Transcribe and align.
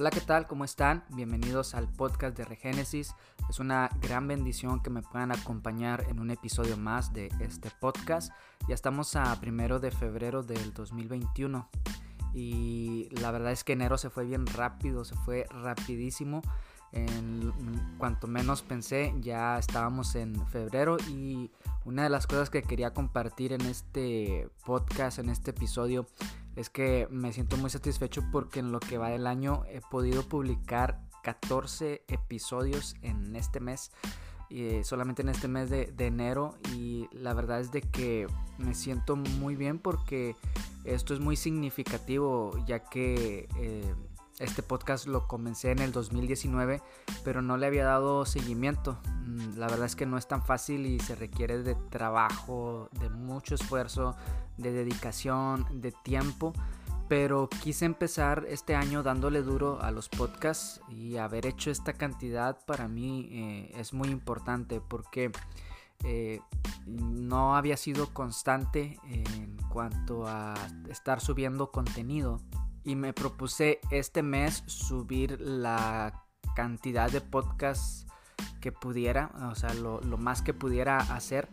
Hola, 0.00 0.08
¿qué 0.08 0.22
tal? 0.22 0.46
¿Cómo 0.46 0.64
están? 0.64 1.04
Bienvenidos 1.10 1.74
al 1.74 1.86
podcast 1.86 2.34
de 2.34 2.46
Regénesis. 2.46 3.14
Es 3.50 3.60
una 3.60 3.90
gran 4.00 4.26
bendición 4.26 4.80
que 4.82 4.88
me 4.88 5.02
puedan 5.02 5.30
acompañar 5.30 6.06
en 6.08 6.20
un 6.20 6.30
episodio 6.30 6.78
más 6.78 7.12
de 7.12 7.28
este 7.38 7.70
podcast. 7.82 8.32
Ya 8.66 8.74
estamos 8.74 9.14
a 9.14 9.38
primero 9.42 9.78
de 9.78 9.90
febrero 9.90 10.42
del 10.42 10.72
2021 10.72 11.68
y 12.32 13.10
la 13.20 13.30
verdad 13.30 13.52
es 13.52 13.62
que 13.62 13.74
enero 13.74 13.98
se 13.98 14.08
fue 14.08 14.24
bien 14.24 14.46
rápido, 14.46 15.04
se 15.04 15.16
fue 15.16 15.44
rapidísimo. 15.50 16.40
En 16.92 17.52
cuanto 17.98 18.26
menos 18.26 18.62
pensé, 18.62 19.14
ya 19.20 19.58
estábamos 19.58 20.14
en 20.14 20.46
febrero 20.46 20.96
y 21.10 21.50
una 21.84 22.04
de 22.04 22.08
las 22.08 22.26
cosas 22.26 22.48
que 22.48 22.62
quería 22.62 22.94
compartir 22.94 23.52
en 23.52 23.60
este 23.60 24.48
podcast, 24.64 25.18
en 25.18 25.28
este 25.28 25.50
episodio, 25.50 26.06
es 26.56 26.70
que 26.70 27.06
me 27.10 27.32
siento 27.32 27.56
muy 27.56 27.70
satisfecho 27.70 28.22
porque 28.32 28.60
en 28.60 28.72
lo 28.72 28.80
que 28.80 28.98
va 28.98 29.10
del 29.10 29.26
año 29.26 29.64
he 29.68 29.80
podido 29.80 30.22
publicar 30.22 31.00
14 31.22 32.04
episodios 32.08 32.96
en 33.02 33.36
este 33.36 33.60
mes. 33.60 33.90
Eh, 34.52 34.82
solamente 34.82 35.22
en 35.22 35.28
este 35.28 35.46
mes 35.46 35.70
de, 35.70 35.94
enero 35.98 36.56
y 36.74 37.08
la 37.12 37.34
verdad 37.34 37.60
es 37.60 37.70
de 37.70 37.82
que 37.82 38.26
me 38.58 38.74
siento 38.74 39.14
muy 39.14 39.54
bien 39.54 39.78
porque 39.78 40.34
esto 40.84 41.14
es 41.14 41.20
muy 41.20 41.36
significativo 41.36 42.50
ya 42.66 42.80
que 42.80 43.48
eh, 43.56 43.94
este 44.40 44.62
podcast 44.62 45.06
lo 45.06 45.28
comencé 45.28 45.70
en 45.70 45.80
el 45.80 45.92
2019, 45.92 46.82
pero 47.22 47.42
no 47.42 47.56
le 47.56 47.66
había 47.66 47.84
dado 47.84 48.24
seguimiento. 48.24 48.98
Mm, 49.26 49.58
la 49.58 49.68
verdad 49.68 49.86
es 49.86 49.96
que 49.96 50.06
no 50.06 50.16
es 50.16 50.26
tan 50.26 50.42
fácil 50.42 50.86
y 50.86 50.98
se 50.98 51.14
requiere 51.14 51.62
de 51.62 51.74
trabajo, 51.90 52.88
de 52.98 53.10
mucho 53.10 53.54
esfuerzo, 53.54 54.16
de 54.56 54.72
dedicación, 54.72 55.66
de 55.80 55.92
tiempo. 55.92 56.54
Pero 57.08 57.48
quise 57.48 57.84
empezar 57.84 58.46
este 58.48 58.74
año 58.74 59.02
dándole 59.02 59.42
duro 59.42 59.82
a 59.82 59.90
los 59.90 60.08
podcasts 60.08 60.80
y 60.88 61.16
haber 61.16 61.44
hecho 61.44 61.70
esta 61.70 61.92
cantidad 61.92 62.64
para 62.66 62.88
mí 62.88 63.28
eh, 63.32 63.72
es 63.76 63.92
muy 63.92 64.08
importante 64.08 64.80
porque 64.80 65.32
eh, 66.04 66.40
no 66.86 67.56
había 67.56 67.76
sido 67.76 68.14
constante 68.14 68.98
en 69.04 69.56
cuanto 69.68 70.26
a 70.26 70.54
estar 70.88 71.20
subiendo 71.20 71.72
contenido 71.72 72.40
y 72.84 72.96
me 72.96 73.12
propuse 73.12 73.80
este 73.90 74.22
mes 74.22 74.62
subir 74.66 75.40
la 75.40 76.24
cantidad 76.54 77.10
de 77.10 77.20
podcasts 77.20 78.06
que 78.60 78.72
pudiera, 78.72 79.30
o 79.50 79.54
sea, 79.54 79.72
lo, 79.74 80.00
más 80.18 80.42
que 80.42 80.54
pudiera 80.54 80.98
hacer. 80.98 81.48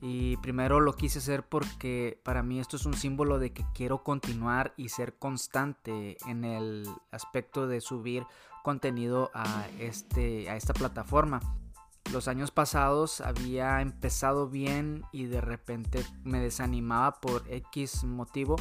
Y 0.00 0.36
primero 0.38 0.80
lo 0.80 0.94
quise 0.94 1.20
hacer 1.20 1.44
porque 1.44 2.20
para 2.24 2.42
mí 2.42 2.58
esto 2.58 2.76
es 2.76 2.86
un 2.86 2.94
símbolo 2.94 3.38
de 3.38 3.52
que 3.52 3.64
quiero 3.72 4.02
continuar 4.02 4.74
y 4.76 4.88
ser 4.88 5.16
constante 5.16 6.16
en 6.26 6.44
el 6.44 6.88
aspecto 7.12 7.68
de 7.68 7.80
subir 7.80 8.26
contenido 8.64 9.30
a, 9.32 9.66
este, 9.78 10.50
a 10.50 10.56
esta 10.56 10.74
plataforma. 10.74 11.40
Los 12.12 12.26
años 12.26 12.50
pasados 12.50 13.20
había 13.20 13.80
empezado 13.80 14.48
bien 14.48 15.04
y 15.12 15.26
de 15.26 15.40
repente 15.40 16.04
me 16.24 16.40
desanimaba 16.40 17.20
por 17.20 17.44
X 17.48 18.02
motivo 18.02 18.56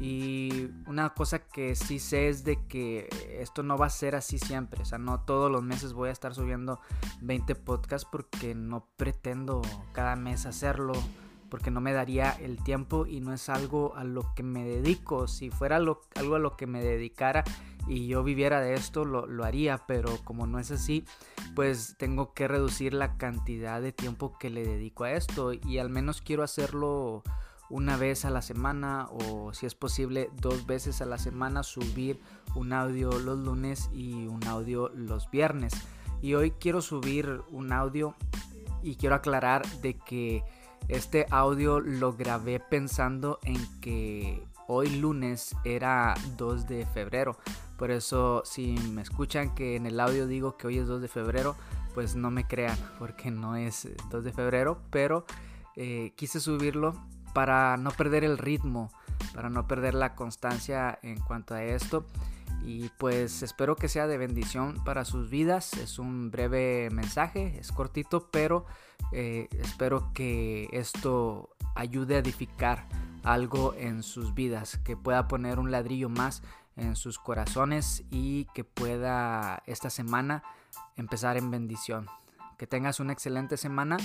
y 0.00 0.70
una 0.86 1.14
cosa 1.14 1.38
que 1.38 1.76
sí 1.76 1.98
sé 1.98 2.28
es 2.28 2.44
de 2.44 2.58
que 2.66 3.08
esto 3.40 3.62
no 3.62 3.78
va 3.78 3.86
a 3.86 3.90
ser 3.90 4.16
así 4.16 4.38
siempre. 4.38 4.82
O 4.82 4.84
sea, 4.84 4.98
no 4.98 5.20
todos 5.20 5.50
los 5.50 5.62
meses 5.62 5.92
voy 5.92 6.08
a 6.08 6.12
estar 6.12 6.34
subiendo 6.34 6.80
20 7.20 7.54
podcasts 7.54 8.06
porque 8.10 8.54
no 8.54 8.88
pretendo 8.96 9.62
cada 9.92 10.16
mes 10.16 10.46
hacerlo. 10.46 10.94
Porque 11.48 11.70
no 11.70 11.80
me 11.80 11.92
daría 11.92 12.32
el 12.32 12.60
tiempo 12.64 13.06
y 13.06 13.20
no 13.20 13.32
es 13.32 13.48
algo 13.48 13.94
a 13.94 14.02
lo 14.02 14.34
que 14.34 14.42
me 14.42 14.64
dedico. 14.64 15.28
Si 15.28 15.50
fuera 15.50 15.76
algo 15.76 16.00
a 16.16 16.38
lo 16.40 16.56
que 16.56 16.66
me 16.66 16.82
dedicara 16.82 17.44
y 17.86 18.08
yo 18.08 18.24
viviera 18.24 18.60
de 18.60 18.74
esto, 18.74 19.04
lo, 19.04 19.26
lo 19.26 19.44
haría. 19.44 19.78
Pero 19.86 20.18
como 20.24 20.48
no 20.48 20.58
es 20.58 20.72
así, 20.72 21.04
pues 21.54 21.94
tengo 21.96 22.34
que 22.34 22.48
reducir 22.48 22.92
la 22.92 23.16
cantidad 23.16 23.80
de 23.80 23.92
tiempo 23.92 24.36
que 24.36 24.50
le 24.50 24.66
dedico 24.66 25.04
a 25.04 25.12
esto. 25.12 25.52
Y 25.52 25.78
al 25.78 25.90
menos 25.90 26.22
quiero 26.22 26.42
hacerlo 26.42 27.22
una 27.74 27.96
vez 27.96 28.24
a 28.24 28.30
la 28.30 28.40
semana 28.40 29.08
o 29.10 29.52
si 29.52 29.66
es 29.66 29.74
posible 29.74 30.30
dos 30.40 30.64
veces 30.64 31.02
a 31.02 31.06
la 31.06 31.18
semana 31.18 31.64
subir 31.64 32.20
un 32.54 32.72
audio 32.72 33.18
los 33.18 33.40
lunes 33.40 33.90
y 33.92 34.28
un 34.28 34.46
audio 34.46 34.90
los 34.90 35.28
viernes. 35.28 35.72
Y 36.22 36.34
hoy 36.34 36.52
quiero 36.52 36.80
subir 36.80 37.40
un 37.50 37.72
audio 37.72 38.14
y 38.84 38.94
quiero 38.94 39.16
aclarar 39.16 39.66
de 39.82 39.98
que 39.98 40.44
este 40.86 41.26
audio 41.30 41.80
lo 41.80 42.12
grabé 42.12 42.60
pensando 42.60 43.40
en 43.42 43.58
que 43.80 44.40
hoy 44.68 44.88
lunes 44.90 45.56
era 45.64 46.14
2 46.36 46.68
de 46.68 46.86
febrero. 46.86 47.36
Por 47.76 47.90
eso 47.90 48.42
si 48.44 48.76
me 48.92 49.02
escuchan 49.02 49.52
que 49.52 49.74
en 49.74 49.86
el 49.86 49.98
audio 49.98 50.28
digo 50.28 50.56
que 50.56 50.68
hoy 50.68 50.78
es 50.78 50.86
2 50.86 51.02
de 51.02 51.08
febrero, 51.08 51.56
pues 51.92 52.14
no 52.14 52.30
me 52.30 52.46
crean 52.46 52.78
porque 53.00 53.32
no 53.32 53.56
es 53.56 53.88
2 54.10 54.22
de 54.22 54.32
febrero, 54.32 54.80
pero 54.90 55.24
eh, 55.74 56.12
quise 56.14 56.38
subirlo 56.38 56.94
para 57.34 57.76
no 57.76 57.90
perder 57.90 58.24
el 58.24 58.38
ritmo, 58.38 58.90
para 59.34 59.50
no 59.50 59.66
perder 59.66 59.94
la 59.94 60.14
constancia 60.14 60.98
en 61.02 61.20
cuanto 61.20 61.54
a 61.54 61.62
esto. 61.62 62.06
Y 62.64 62.88
pues 62.96 63.42
espero 63.42 63.76
que 63.76 63.88
sea 63.88 64.06
de 64.06 64.16
bendición 64.16 64.82
para 64.84 65.04
sus 65.04 65.28
vidas. 65.28 65.74
Es 65.74 65.98
un 65.98 66.30
breve 66.30 66.88
mensaje, 66.90 67.58
es 67.58 67.72
cortito, 67.72 68.30
pero 68.30 68.64
eh, 69.12 69.48
espero 69.60 70.12
que 70.14 70.68
esto 70.72 71.50
ayude 71.74 72.14
a 72.14 72.18
edificar 72.18 72.86
algo 73.22 73.74
en 73.74 74.02
sus 74.02 74.34
vidas, 74.34 74.78
que 74.84 74.96
pueda 74.96 75.28
poner 75.28 75.58
un 75.58 75.70
ladrillo 75.70 76.08
más 76.08 76.42
en 76.76 76.96
sus 76.96 77.18
corazones 77.18 78.04
y 78.10 78.46
que 78.54 78.64
pueda 78.64 79.62
esta 79.66 79.90
semana 79.90 80.42
empezar 80.96 81.36
en 81.36 81.50
bendición. 81.50 82.06
Que 82.58 82.66
tengas 82.66 83.00
una 83.00 83.12
excelente 83.12 83.56
semana 83.56 83.96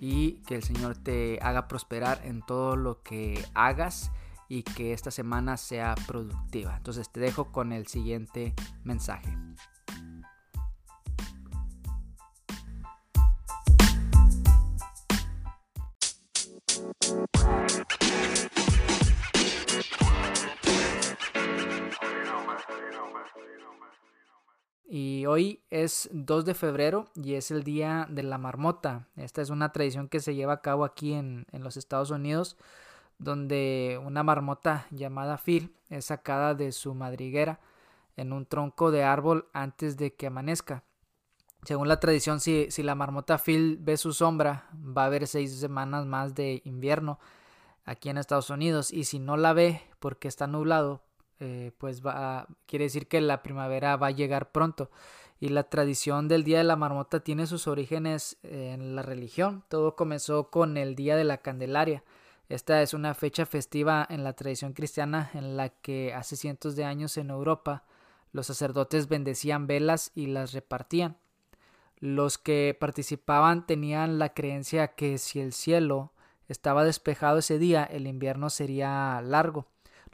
y 0.00 0.42
que 0.46 0.56
el 0.56 0.62
Señor 0.62 0.96
te 0.96 1.38
haga 1.42 1.68
prosperar 1.68 2.20
en 2.24 2.42
todo 2.42 2.76
lo 2.76 3.02
que 3.02 3.44
hagas 3.54 4.10
y 4.48 4.64
que 4.64 4.92
esta 4.92 5.10
semana 5.10 5.56
sea 5.56 5.94
productiva. 6.06 6.76
Entonces 6.76 7.10
te 7.10 7.20
dejo 7.20 7.52
con 7.52 7.72
el 7.72 7.86
siguiente 7.86 8.54
mensaje. 8.82 9.36
Hoy 25.30 25.62
es 25.70 26.10
2 26.12 26.44
de 26.44 26.54
febrero 26.54 27.08
y 27.14 27.34
es 27.34 27.52
el 27.52 27.62
día 27.62 28.06
de 28.10 28.24
la 28.24 28.36
marmota. 28.36 29.06
Esta 29.16 29.40
es 29.40 29.50
una 29.50 29.70
tradición 29.70 30.08
que 30.08 30.18
se 30.18 30.34
lleva 30.34 30.54
a 30.54 30.60
cabo 30.60 30.84
aquí 30.84 31.12
en, 31.12 31.46
los 31.52 31.76
Estados 31.76 32.10
Unidos, 32.10 32.56
donde 33.18 34.00
una 34.04 34.24
marmota 34.24 34.86
llamada 34.90 35.38
Phil 35.38 35.72
es 35.88 36.06
sacada 36.06 36.54
de 36.54 36.72
su 36.72 36.94
madriguera 36.94 37.60
en 38.16 38.32
un 38.32 38.44
tronco 38.44 38.90
de 38.90 39.04
árbol 39.04 39.48
antes 39.52 39.96
de 39.96 40.14
que 40.14 40.26
amanezca. 40.26 40.82
Según 41.64 41.86
la 41.86 42.00
tradición, 42.00 42.40
si, 42.40 42.68
si 42.70 42.82
la 42.82 42.96
marmota 42.96 43.38
Phil 43.38 43.78
ve 43.80 43.96
su 43.96 44.12
sombra, 44.12 44.68
va 44.74 45.04
a 45.04 45.06
haber 45.06 45.28
seis 45.28 45.54
semanas 45.60 46.06
más 46.06 46.34
de 46.34 46.60
invierno 46.64 47.20
aquí 47.84 48.08
en 48.08 48.18
Estados 48.18 48.50
Unidos. 48.50 48.92
Y 48.92 49.04
si 49.04 49.20
no 49.20 49.36
la 49.36 49.52
ve 49.52 49.80
porque 50.00 50.26
está 50.26 50.48
nublado, 50.48 51.02
eh, 51.40 51.72
pues 51.78 52.04
va, 52.04 52.46
quiere 52.66 52.84
decir 52.84 53.08
que 53.08 53.20
la 53.20 53.42
primavera 53.42 53.96
va 53.96 54.08
a 54.08 54.12
llegar 54.12 54.52
pronto. 54.52 54.90
Y 55.40 55.48
la 55.48 55.64
tradición 55.64 56.28
del 56.28 56.44
Día 56.44 56.58
de 56.58 56.64
la 56.64 56.76
Marmota 56.76 57.20
tiene 57.20 57.46
sus 57.46 57.66
orígenes 57.66 58.36
en 58.42 58.94
la 58.94 59.02
religión. 59.02 59.64
Todo 59.68 59.96
comenzó 59.96 60.50
con 60.50 60.76
el 60.76 60.94
Día 60.94 61.16
de 61.16 61.24
la 61.24 61.38
Candelaria. 61.38 62.04
Esta 62.50 62.82
es 62.82 62.94
una 62.94 63.14
fecha 63.14 63.46
festiva 63.46 64.06
en 64.10 64.22
la 64.22 64.34
tradición 64.34 64.74
cristiana 64.74 65.30
en 65.34 65.56
la 65.56 65.70
que 65.70 66.12
hace 66.12 66.36
cientos 66.36 66.76
de 66.76 66.84
años 66.84 67.16
en 67.16 67.30
Europa 67.30 67.84
los 68.32 68.46
sacerdotes 68.46 69.08
bendecían 69.08 69.66
velas 69.66 70.12
y 70.14 70.26
las 70.26 70.52
repartían. 70.52 71.16
Los 71.98 72.38
que 72.38 72.76
participaban 72.78 73.66
tenían 73.66 74.18
la 74.18 74.32
creencia 74.32 74.94
que 74.94 75.18
si 75.18 75.40
el 75.40 75.52
cielo 75.52 76.12
estaba 76.48 76.84
despejado 76.84 77.38
ese 77.38 77.58
día, 77.58 77.84
el 77.84 78.06
invierno 78.06 78.50
sería 78.50 79.20
largo. 79.22 79.66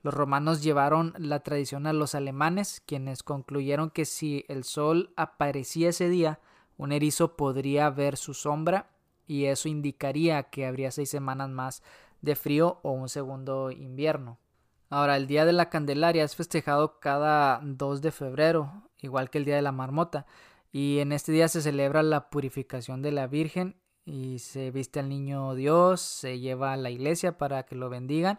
Los 0.06 0.14
romanos 0.14 0.62
llevaron 0.62 1.14
la 1.19 1.41
tradición 1.41 1.88
a 1.88 1.93
los 1.93 2.14
alemanes, 2.14 2.81
quienes 2.87 3.25
concluyeron 3.25 3.91
que 3.91 4.05
si 4.05 4.44
el 4.47 4.62
sol 4.62 5.12
aparecía 5.17 5.88
ese 5.88 6.08
día, 6.08 6.38
un 6.76 6.93
erizo 6.93 7.37
podría 7.37 7.91
ver 7.91 8.17
su 8.17 8.32
sombra 8.32 8.88
y 9.26 9.47
eso 9.47 9.69
indicaría 9.69 10.44
que 10.44 10.64
habría 10.64 10.93
seis 10.93 11.11
semanas 11.11 11.50
más 11.50 11.82
de 12.23 12.37
frío 12.37 12.79
o 12.85 12.93
un 12.93 13.08
segundo 13.08 13.73
invierno. 13.73 14.38
Ahora, 14.91 15.17
el 15.17 15.26
Día 15.26 15.44
de 15.44 15.53
la 15.53 15.70
Candelaria 15.70 16.23
es 16.23 16.37
festejado 16.37 17.00
cada 17.00 17.59
2 17.64 18.00
de 18.00 18.12
febrero, 18.12 18.88
igual 19.02 19.29
que 19.29 19.38
el 19.38 19.44
Día 19.44 19.56
de 19.56 19.62
la 19.62 19.73
Marmota, 19.73 20.25
y 20.70 21.00
en 21.00 21.11
este 21.11 21.32
día 21.32 21.49
se 21.49 21.62
celebra 21.62 22.05
la 22.05 22.31
purificación 22.31 23.02
de 23.02 23.11
la 23.11 23.26
Virgen 23.26 23.75
y 24.05 24.38
se 24.38 24.70
viste 24.70 25.00
al 25.00 25.09
niño 25.09 25.56
Dios, 25.56 26.00
se 26.00 26.38
lleva 26.38 26.75
a 26.75 26.76
la 26.76 26.91
iglesia 26.91 27.38
para 27.38 27.64
que 27.64 27.75
lo 27.75 27.91
bendigan 27.91 28.38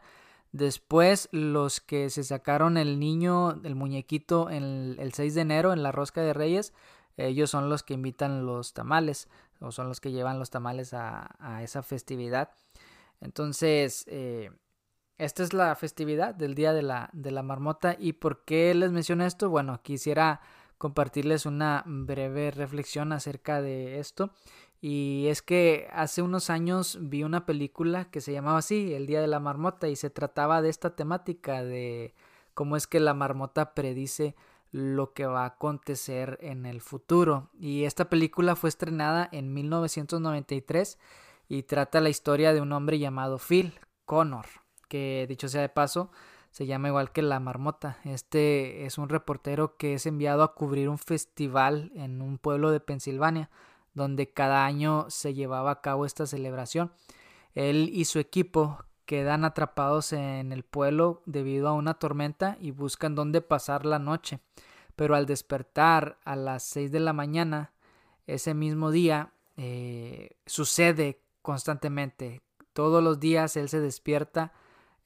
Después, 0.57 1.29
los 1.31 1.81
que 1.81 2.09
se 2.09 2.23
sacaron 2.23 2.77
el 2.77 2.99
niño, 2.99 3.61
el 3.63 3.75
muñequito, 3.75 4.49
el, 4.49 4.95
el 4.99 5.13
6 5.13 5.35
de 5.35 5.41
enero 5.41 5.71
en 5.71 5.83
la 5.83 5.91
rosca 5.91 6.21
de 6.21 6.33
Reyes, 6.33 6.73
ellos 7.15 7.51
son 7.51 7.69
los 7.69 7.83
que 7.83 7.93
invitan 7.93 8.47
los 8.47 8.73
tamales 8.73 9.27
o 9.59 9.71
son 9.71 9.87
los 9.87 10.01
que 10.01 10.11
llevan 10.11 10.39
los 10.39 10.49
tamales 10.49 10.95
a, 10.95 11.35
a 11.37 11.61
esa 11.61 11.83
festividad. 11.83 12.49
Entonces, 13.21 14.03
eh, 14.07 14.49
esta 15.19 15.43
es 15.43 15.53
la 15.53 15.75
festividad 15.75 16.33
del 16.33 16.55
Día 16.55 16.73
de 16.73 16.81
la, 16.81 17.11
de 17.13 17.29
la 17.29 17.43
Marmota. 17.43 17.95
¿Y 17.99 18.13
por 18.13 18.43
qué 18.43 18.73
les 18.73 18.91
menciono 18.91 19.25
esto? 19.25 19.51
Bueno, 19.51 19.83
quisiera 19.83 20.41
compartirles 20.79 21.45
una 21.45 21.83
breve 21.85 22.49
reflexión 22.49 23.11
acerca 23.11 23.61
de 23.61 23.99
esto. 23.99 24.31
Y 24.79 25.27
es 25.27 25.41
que 25.41 25.87
hace 25.91 26.21
unos 26.21 26.49
años 26.49 26.99
vi 27.01 27.23
una 27.23 27.45
película 27.45 28.05
que 28.11 28.21
se 28.21 28.31
llamaba 28.31 28.59
así, 28.59 28.93
El 28.93 29.07
Día 29.07 29.21
de 29.21 29.27
la 29.27 29.39
Marmota, 29.39 29.87
y 29.87 29.95
se 29.95 30.09
trataba 30.09 30.61
de 30.61 30.69
esta 30.69 30.95
temática 30.95 31.63
de 31.63 32.13
cómo 32.53 32.75
es 32.75 32.87
que 32.87 32.99
la 32.99 33.13
marmota 33.13 33.73
predice 33.73 34.35
lo 34.71 35.13
que 35.13 35.25
va 35.25 35.43
a 35.43 35.47
acontecer 35.47 36.37
en 36.41 36.65
el 36.65 36.81
futuro. 36.81 37.49
Y 37.59 37.85
esta 37.85 38.09
película 38.09 38.55
fue 38.55 38.69
estrenada 38.69 39.27
en 39.31 39.53
1993 39.53 40.99
y 41.47 41.63
trata 41.63 42.01
la 42.01 42.09
historia 42.09 42.53
de 42.53 42.61
un 42.61 42.71
hombre 42.73 42.99
llamado 42.99 43.37
Phil 43.37 43.79
Connor, 44.05 44.45
que 44.89 45.25
dicho 45.27 45.47
sea 45.47 45.61
de 45.61 45.69
paso, 45.69 46.11
se 46.51 46.65
llama 46.65 46.87
igual 46.87 47.11
que 47.11 47.21
la 47.21 47.39
marmota. 47.39 47.97
Este 48.03 48.85
es 48.85 48.97
un 48.97 49.09
reportero 49.09 49.77
que 49.77 49.93
es 49.93 50.05
enviado 50.05 50.43
a 50.43 50.53
cubrir 50.53 50.89
un 50.89 50.97
festival 50.97 51.91
en 51.95 52.21
un 52.21 52.37
pueblo 52.37 52.71
de 52.71 52.79
Pensilvania, 52.79 53.49
donde 53.97 54.31
cada 54.31 54.65
año 54.65 55.07
se 55.09 55.33
llevaba 55.33 55.71
a 55.71 55.81
cabo 55.81 56.05
esta 56.05 56.25
celebración. 56.25 56.91
Él 57.55 57.89
y 57.91 58.05
su 58.05 58.19
equipo 58.19 58.77
quedan 59.05 59.43
atrapados 59.43 60.13
en 60.13 60.51
el 60.51 60.63
pueblo 60.63 61.23
debido 61.25 61.67
a 61.67 61.73
una 61.73 61.95
tormenta 61.95 62.57
y 62.61 62.71
buscan 62.71 63.15
dónde 63.15 63.41
pasar 63.41 63.85
la 63.85 63.99
noche. 63.99 64.39
Pero 64.95 65.15
al 65.15 65.25
despertar 65.25 66.19
a 66.23 66.35
las 66.35 66.63
6 66.63 66.91
de 66.91 66.99
la 66.99 67.13
mañana, 67.13 67.73
ese 68.27 68.53
mismo 68.53 68.91
día, 68.91 69.33
eh, 69.57 70.37
sucede 70.45 71.19
constantemente. 71.41 72.41
Todos 72.73 73.03
los 73.03 73.19
días 73.19 73.57
él 73.57 73.69
se 73.69 73.79
despierta 73.79 74.53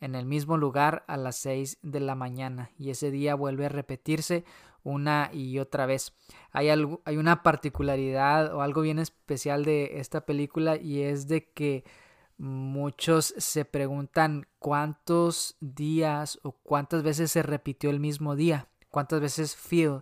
en 0.01 0.15
el 0.15 0.25
mismo 0.25 0.57
lugar 0.57 1.05
a 1.07 1.15
las 1.15 1.37
6 1.37 1.77
de 1.81 1.99
la 2.01 2.15
mañana 2.15 2.71
y 2.77 2.89
ese 2.89 3.11
día 3.11 3.35
vuelve 3.35 3.67
a 3.67 3.69
repetirse 3.69 4.43
una 4.83 5.29
y 5.33 5.59
otra 5.59 5.85
vez. 5.85 6.13
Hay, 6.51 6.69
algo, 6.69 7.01
hay 7.05 7.17
una 7.17 7.43
particularidad 7.43 8.53
o 8.53 8.61
algo 8.61 8.81
bien 8.81 8.99
especial 8.99 9.65
de 9.65 9.99
esta 9.99 10.25
película 10.25 10.77
y 10.77 11.01
es 11.01 11.27
de 11.27 11.51
que 11.51 11.83
muchos 12.37 13.35
se 13.37 13.65
preguntan 13.65 14.47
cuántos 14.59 15.57
días 15.59 16.39
o 16.43 16.53
cuántas 16.53 17.03
veces 17.03 17.31
se 17.31 17.43
repitió 17.43 17.89
el 17.89 17.99
mismo 17.99 18.35
día, 18.35 18.67
cuántas 18.89 19.21
veces 19.21 19.55
Phil 19.55 20.01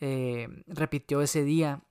eh, 0.00 0.48
repitió 0.68 1.22
ese 1.22 1.42
día 1.42 1.82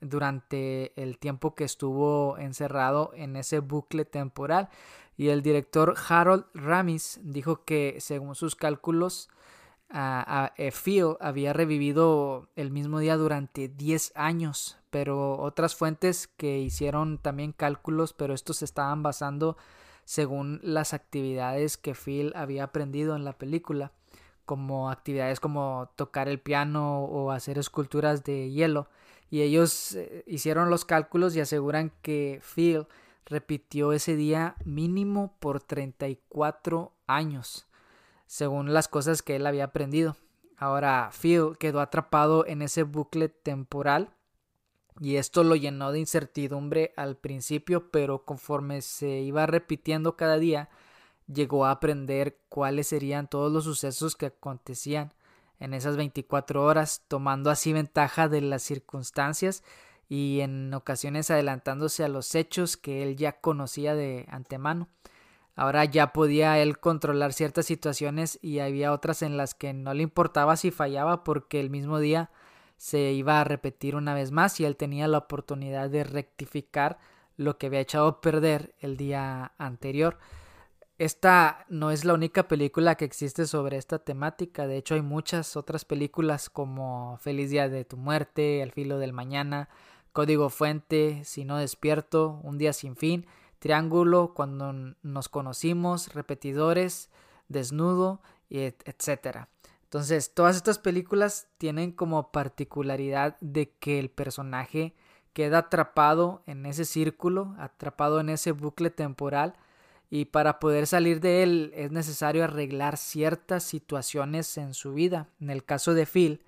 durante 0.00 0.92
el 1.00 1.18
tiempo 1.18 1.54
que 1.54 1.64
estuvo 1.64 2.38
encerrado 2.38 3.12
en 3.14 3.36
ese 3.36 3.60
bucle 3.60 4.04
temporal. 4.04 4.68
Y 5.16 5.28
el 5.28 5.42
director 5.42 5.94
Harold 6.08 6.46
Ramis 6.54 7.20
dijo 7.22 7.64
que 7.64 7.96
según 8.00 8.34
sus 8.34 8.56
cálculos, 8.56 9.28
a, 9.90 10.52
Phil 10.72 11.16
había 11.20 11.52
revivido 11.52 12.48
el 12.56 12.70
mismo 12.70 13.00
día 13.00 13.16
durante 13.16 13.68
10 13.68 14.12
años, 14.14 14.78
pero 14.90 15.38
otras 15.38 15.74
fuentes 15.74 16.28
que 16.36 16.58
hicieron 16.58 17.18
también 17.18 17.52
cálculos, 17.52 18.12
pero 18.12 18.34
estos 18.34 18.62
estaban 18.62 19.02
basando 19.02 19.56
según 20.04 20.60
las 20.62 20.94
actividades 20.94 21.76
que 21.76 21.94
Phil 21.94 22.32
había 22.34 22.64
aprendido 22.64 23.16
en 23.16 23.24
la 23.24 23.38
película, 23.38 23.92
como 24.44 24.90
actividades 24.90 25.38
como 25.38 25.90
tocar 25.96 26.28
el 26.28 26.40
piano 26.40 27.04
o 27.04 27.30
hacer 27.30 27.58
esculturas 27.58 28.24
de 28.24 28.50
hielo. 28.50 28.88
Y 29.30 29.42
ellos 29.42 29.94
eh, 29.94 30.24
hicieron 30.26 30.70
los 30.70 30.84
cálculos 30.84 31.36
y 31.36 31.40
aseguran 31.40 31.92
que 32.02 32.42
Phil 32.42 32.86
repitió 33.26 33.92
ese 33.92 34.16
día 34.16 34.56
mínimo 34.64 35.36
por 35.38 35.60
34 35.60 36.92
años, 37.06 37.68
según 38.30 38.72
las 38.72 38.86
cosas 38.86 39.22
que 39.22 39.34
él 39.34 39.44
había 39.44 39.64
aprendido. 39.64 40.16
Ahora 40.56 41.10
Phil 41.20 41.56
quedó 41.58 41.80
atrapado 41.80 42.46
en 42.46 42.62
ese 42.62 42.84
bucle 42.84 43.28
temporal 43.28 44.14
y 45.00 45.16
esto 45.16 45.42
lo 45.42 45.56
llenó 45.56 45.90
de 45.90 45.98
incertidumbre 45.98 46.94
al 46.96 47.16
principio, 47.16 47.90
pero 47.90 48.24
conforme 48.24 48.82
se 48.82 49.18
iba 49.18 49.46
repitiendo 49.46 50.16
cada 50.16 50.38
día, 50.38 50.68
llegó 51.26 51.66
a 51.66 51.72
aprender 51.72 52.38
cuáles 52.48 52.86
serían 52.86 53.26
todos 53.26 53.50
los 53.50 53.64
sucesos 53.64 54.14
que 54.14 54.26
acontecían 54.26 55.12
en 55.58 55.74
esas 55.74 55.96
24 55.96 56.64
horas, 56.64 57.02
tomando 57.08 57.50
así 57.50 57.72
ventaja 57.72 58.28
de 58.28 58.42
las 58.42 58.62
circunstancias 58.62 59.64
y 60.08 60.38
en 60.38 60.72
ocasiones 60.72 61.32
adelantándose 61.32 62.04
a 62.04 62.08
los 62.08 62.32
hechos 62.36 62.76
que 62.76 63.02
él 63.02 63.16
ya 63.16 63.40
conocía 63.40 63.96
de 63.96 64.26
antemano. 64.28 64.86
Ahora 65.60 65.84
ya 65.84 66.14
podía 66.14 66.58
él 66.58 66.78
controlar 66.78 67.34
ciertas 67.34 67.66
situaciones 67.66 68.38
y 68.40 68.60
había 68.60 68.92
otras 68.92 69.20
en 69.20 69.36
las 69.36 69.52
que 69.52 69.74
no 69.74 69.92
le 69.92 70.02
importaba 70.02 70.56
si 70.56 70.70
fallaba 70.70 71.22
porque 71.22 71.60
el 71.60 71.68
mismo 71.68 71.98
día 71.98 72.30
se 72.78 73.12
iba 73.12 73.38
a 73.38 73.44
repetir 73.44 73.94
una 73.94 74.14
vez 74.14 74.30
más 74.32 74.58
y 74.58 74.64
él 74.64 74.78
tenía 74.78 75.06
la 75.06 75.18
oportunidad 75.18 75.90
de 75.90 76.02
rectificar 76.02 76.98
lo 77.36 77.58
que 77.58 77.66
había 77.66 77.80
echado 77.80 78.06
a 78.06 78.20
perder 78.22 78.74
el 78.80 78.96
día 78.96 79.52
anterior. 79.58 80.16
Esta 80.96 81.66
no 81.68 81.90
es 81.90 82.06
la 82.06 82.14
única 82.14 82.48
película 82.48 82.94
que 82.94 83.04
existe 83.04 83.46
sobre 83.46 83.76
esta 83.76 83.98
temática, 83.98 84.66
de 84.66 84.78
hecho 84.78 84.94
hay 84.94 85.02
muchas 85.02 85.58
otras 85.58 85.84
películas 85.84 86.48
como 86.48 87.18
Feliz 87.18 87.50
Día 87.50 87.68
de 87.68 87.84
tu 87.84 87.98
Muerte, 87.98 88.62
El 88.62 88.72
Filo 88.72 88.98
del 88.98 89.12
Mañana, 89.12 89.68
Código 90.14 90.48
Fuente, 90.48 91.22
Si 91.26 91.44
no 91.44 91.58
despierto, 91.58 92.40
Un 92.44 92.56
Día 92.56 92.72
sin 92.72 92.96
Fin, 92.96 93.26
Triángulo, 93.60 94.34
Cuando 94.34 94.72
nos 95.02 95.28
conocimos, 95.28 96.12
Repetidores, 96.12 97.10
Desnudo, 97.48 98.20
etc. 98.48 99.46
Entonces, 99.84 100.34
todas 100.34 100.56
estas 100.56 100.78
películas 100.78 101.46
tienen 101.58 101.92
como 101.92 102.32
particularidad 102.32 103.36
de 103.40 103.70
que 103.70 103.98
el 103.98 104.10
personaje 104.10 104.94
queda 105.32 105.58
atrapado 105.58 106.42
en 106.46 106.66
ese 106.66 106.84
círculo, 106.84 107.54
atrapado 107.58 108.18
en 108.18 108.30
ese 108.30 108.52
bucle 108.52 108.90
temporal, 108.90 109.54
y 110.08 110.24
para 110.24 110.58
poder 110.58 110.88
salir 110.88 111.20
de 111.20 111.44
él 111.44 111.72
es 111.76 111.92
necesario 111.92 112.42
arreglar 112.42 112.96
ciertas 112.96 113.62
situaciones 113.62 114.58
en 114.58 114.74
su 114.74 114.92
vida. 114.92 115.28
En 115.40 115.50
el 115.50 115.64
caso 115.64 115.94
de 115.94 116.06
Phil, 116.06 116.42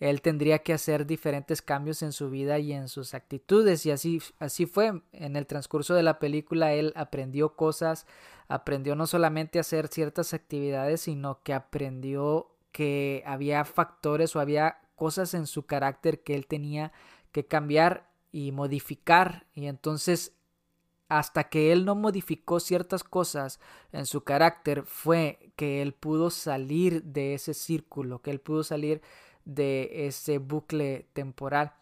él 0.00 0.22
tendría 0.22 0.60
que 0.60 0.72
hacer 0.72 1.06
diferentes 1.06 1.62
cambios 1.62 2.02
en 2.02 2.12
su 2.12 2.30
vida 2.30 2.58
y 2.58 2.72
en 2.72 2.88
sus 2.88 3.14
actitudes 3.14 3.86
y 3.86 3.90
así, 3.90 4.20
así 4.38 4.66
fue. 4.66 5.02
En 5.12 5.36
el 5.36 5.46
transcurso 5.46 5.94
de 5.94 6.02
la 6.02 6.18
película 6.18 6.72
él 6.72 6.92
aprendió 6.96 7.56
cosas, 7.56 8.06
aprendió 8.48 8.96
no 8.96 9.06
solamente 9.06 9.58
a 9.58 9.62
hacer 9.62 9.88
ciertas 9.88 10.34
actividades, 10.34 11.02
sino 11.02 11.42
que 11.42 11.54
aprendió 11.54 12.50
que 12.72 13.22
había 13.26 13.64
factores 13.64 14.34
o 14.34 14.40
había 14.40 14.78
cosas 14.96 15.34
en 15.34 15.46
su 15.46 15.66
carácter 15.66 16.22
que 16.22 16.34
él 16.34 16.46
tenía 16.46 16.92
que 17.32 17.46
cambiar 17.46 18.10
y 18.32 18.52
modificar 18.52 19.46
y 19.54 19.66
entonces 19.66 20.32
hasta 21.08 21.44
que 21.44 21.70
él 21.70 21.84
no 21.84 21.94
modificó 21.94 22.60
ciertas 22.60 23.04
cosas 23.04 23.60
en 23.92 24.06
su 24.06 24.24
carácter 24.24 24.82
fue 24.82 25.52
que 25.54 25.82
él 25.82 25.92
pudo 25.92 26.30
salir 26.30 27.04
de 27.04 27.34
ese 27.34 27.54
círculo, 27.54 28.22
que 28.22 28.30
él 28.30 28.40
pudo 28.40 28.64
salir 28.64 29.02
de 29.44 30.06
ese 30.06 30.38
bucle 30.38 31.06
temporal. 31.12 31.72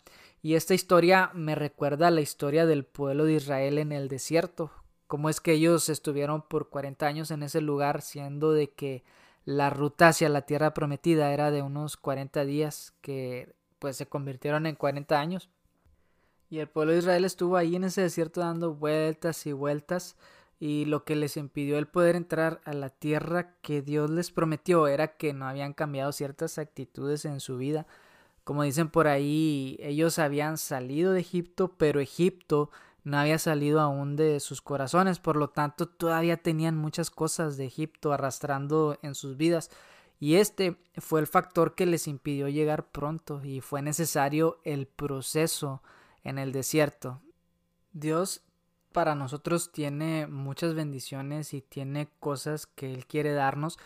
Y 0.42 0.54
esta 0.54 0.74
historia 0.74 1.30
me 1.34 1.54
recuerda 1.54 2.08
a 2.08 2.10
la 2.10 2.20
historia 2.20 2.66
del 2.66 2.84
pueblo 2.84 3.24
de 3.24 3.34
Israel 3.34 3.78
en 3.78 3.92
el 3.92 4.08
desierto, 4.08 4.72
cómo 5.06 5.28
es 5.28 5.40
que 5.40 5.52
ellos 5.52 5.88
estuvieron 5.88 6.42
por 6.42 6.68
40 6.68 7.06
años 7.06 7.30
en 7.30 7.42
ese 7.42 7.60
lugar, 7.60 8.02
siendo 8.02 8.52
de 8.52 8.70
que 8.70 9.04
la 9.44 9.70
ruta 9.70 10.08
hacia 10.08 10.28
la 10.28 10.42
tierra 10.42 10.74
prometida 10.74 11.32
era 11.32 11.50
de 11.50 11.62
unos 11.62 11.96
40 11.96 12.44
días 12.44 12.94
que 13.00 13.54
pues 13.78 13.96
se 13.96 14.06
convirtieron 14.06 14.66
en 14.66 14.76
40 14.76 15.18
años. 15.18 15.48
Y 16.48 16.58
el 16.58 16.68
pueblo 16.68 16.92
de 16.92 16.98
Israel 16.98 17.24
estuvo 17.24 17.56
ahí 17.56 17.76
en 17.76 17.84
ese 17.84 18.02
desierto 18.02 18.40
dando 18.40 18.74
vueltas 18.74 19.46
y 19.46 19.52
vueltas. 19.52 20.16
Y 20.64 20.84
lo 20.84 21.02
que 21.02 21.16
les 21.16 21.36
impidió 21.36 21.76
el 21.76 21.88
poder 21.88 22.14
entrar 22.14 22.60
a 22.64 22.72
la 22.72 22.88
tierra 22.88 23.56
que 23.62 23.82
Dios 23.82 24.08
les 24.10 24.30
prometió 24.30 24.86
era 24.86 25.16
que 25.16 25.32
no 25.32 25.48
habían 25.48 25.72
cambiado 25.72 26.12
ciertas 26.12 26.56
actitudes 26.56 27.24
en 27.24 27.40
su 27.40 27.56
vida. 27.56 27.84
Como 28.44 28.62
dicen 28.62 28.88
por 28.88 29.08
ahí, 29.08 29.76
ellos 29.80 30.20
habían 30.20 30.58
salido 30.58 31.14
de 31.14 31.18
Egipto, 31.18 31.74
pero 31.76 31.98
Egipto 31.98 32.70
no 33.02 33.18
había 33.18 33.40
salido 33.40 33.80
aún 33.80 34.14
de 34.14 34.38
sus 34.38 34.62
corazones, 34.62 35.18
por 35.18 35.34
lo 35.34 35.50
tanto 35.50 35.88
todavía 35.88 36.36
tenían 36.36 36.76
muchas 36.76 37.10
cosas 37.10 37.56
de 37.56 37.66
Egipto 37.66 38.12
arrastrando 38.12 39.00
en 39.02 39.16
sus 39.16 39.36
vidas. 39.36 39.68
Y 40.20 40.36
este 40.36 40.76
fue 40.98 41.18
el 41.18 41.26
factor 41.26 41.74
que 41.74 41.86
les 41.86 42.06
impidió 42.06 42.48
llegar 42.48 42.86
pronto 42.86 43.42
y 43.42 43.62
fue 43.62 43.82
necesario 43.82 44.60
el 44.62 44.86
proceso 44.86 45.82
en 46.22 46.38
el 46.38 46.52
desierto. 46.52 47.20
Dios 47.92 48.44
para 48.92 49.14
nosotros 49.14 49.72
tiene 49.72 50.26
muchas 50.26 50.74
bendiciones 50.74 51.54
y 51.54 51.62
tiene 51.62 52.08
cosas 52.20 52.66
que 52.66 52.92
Él 52.92 53.06
quiere 53.06 53.32
darnos, 53.32 53.78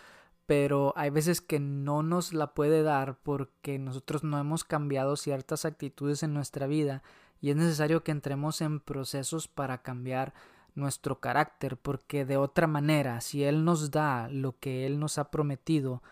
pero 0.47 0.93
hay 0.97 1.11
veces 1.11 1.41
que 1.41 1.59
no 1.61 2.03
nos 2.03 2.33
la 2.33 2.55
puede 2.55 2.83
dar 2.83 3.19
porque 3.23 3.79
nosotros 3.79 4.25
no 4.25 4.39
hemos 4.39 4.65
cambiado 4.65 5.17
ciertas 5.17 5.65
actitudes 5.65 6.23
en 6.23 6.35
nuestra 6.35 6.67
vida 6.67 7.03
y 7.41 7.51
es 7.51 7.57
necesario 7.57 8.03
que 8.03 8.13
entremos 8.13 8.61
en 8.61 8.81
procesos 8.81 9.49
para 9.49 9.83
cambiar 9.83 10.35
nuestro 10.75 11.21
carácter, 11.21 11.77
porque 11.77 12.25
de 12.25 12.37
otra 12.37 12.67
manera, 12.67 13.21
si 13.21 13.45
Él 13.45 13.65
nos 13.65 13.91
da 13.91 14.29
lo 14.29 14.59
que 14.59 14.87
Él 14.87 15.01
nos 15.01 15.19
ha 15.19 15.31
prometido, 15.31 16.03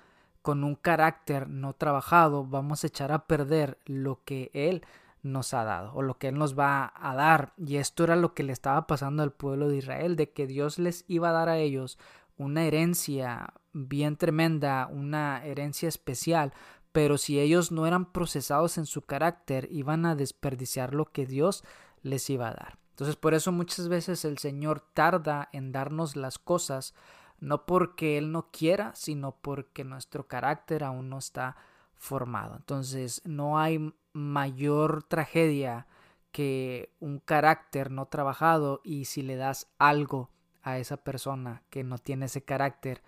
con 0.42 0.64
un 0.64 0.74
carácter 0.74 1.48
no 1.48 1.72
trabajado, 1.72 2.44
vamos 2.44 2.84
a 2.84 2.86
echar 2.86 3.12
a 3.12 3.26
perder 3.26 3.78
lo 3.86 4.22
que 4.24 4.50
Él 4.52 4.84
nos 5.24 5.54
ha 5.54 5.64
dado 5.64 5.92
o 5.94 6.02
lo 6.02 6.18
que 6.18 6.28
Él 6.28 6.38
nos 6.38 6.56
va 6.56 6.92
a 6.94 7.14
dar. 7.16 7.54
Y 7.56 7.76
esto 7.76 8.04
era 8.04 8.14
lo 8.14 8.34
que 8.34 8.44
le 8.44 8.52
estaba 8.52 8.86
pasando 8.86 9.22
al 9.22 9.32
pueblo 9.32 9.68
de 9.68 9.78
Israel, 9.78 10.14
de 10.14 10.30
que 10.30 10.46
Dios 10.46 10.78
les 10.78 11.04
iba 11.08 11.30
a 11.30 11.32
dar 11.32 11.48
a 11.48 11.58
ellos 11.58 11.98
una 12.36 12.64
herencia 12.64 13.54
bien 13.72 14.16
tremenda, 14.16 14.88
una 14.90 15.44
herencia 15.44 15.88
especial, 15.88 16.52
pero 16.92 17.18
si 17.18 17.40
ellos 17.40 17.72
no 17.72 17.86
eran 17.86 18.12
procesados 18.12 18.78
en 18.78 18.86
su 18.86 19.02
carácter, 19.02 19.66
iban 19.70 20.06
a 20.06 20.14
desperdiciar 20.14 20.94
lo 20.94 21.06
que 21.06 21.26
Dios 21.26 21.64
les 22.02 22.28
iba 22.30 22.48
a 22.48 22.54
dar. 22.54 22.78
Entonces 22.90 23.16
por 23.16 23.34
eso 23.34 23.50
muchas 23.50 23.88
veces 23.88 24.24
el 24.24 24.38
Señor 24.38 24.80
tarda 24.94 25.48
en 25.52 25.72
darnos 25.72 26.14
las 26.14 26.38
cosas, 26.38 26.94
no 27.40 27.66
porque 27.66 28.18
Él 28.18 28.30
no 28.30 28.50
quiera, 28.52 28.94
sino 28.94 29.36
porque 29.40 29.82
nuestro 29.82 30.28
carácter 30.28 30.84
aún 30.84 31.08
no 31.08 31.18
está 31.18 31.56
formado. 32.04 32.56
Entonces 32.56 33.22
no 33.24 33.58
hay 33.58 33.94
mayor 34.12 35.02
tragedia 35.04 35.86
que 36.32 36.92
un 37.00 37.18
carácter 37.18 37.90
no 37.90 38.06
trabajado 38.06 38.80
y 38.84 39.06
si 39.06 39.22
le 39.22 39.36
das 39.36 39.68
algo 39.78 40.30
a 40.62 40.78
esa 40.78 40.98
persona 40.98 41.62
que 41.70 41.82
no 41.82 41.98
tiene 41.98 42.26
ese 42.26 42.42
carácter 42.42 43.02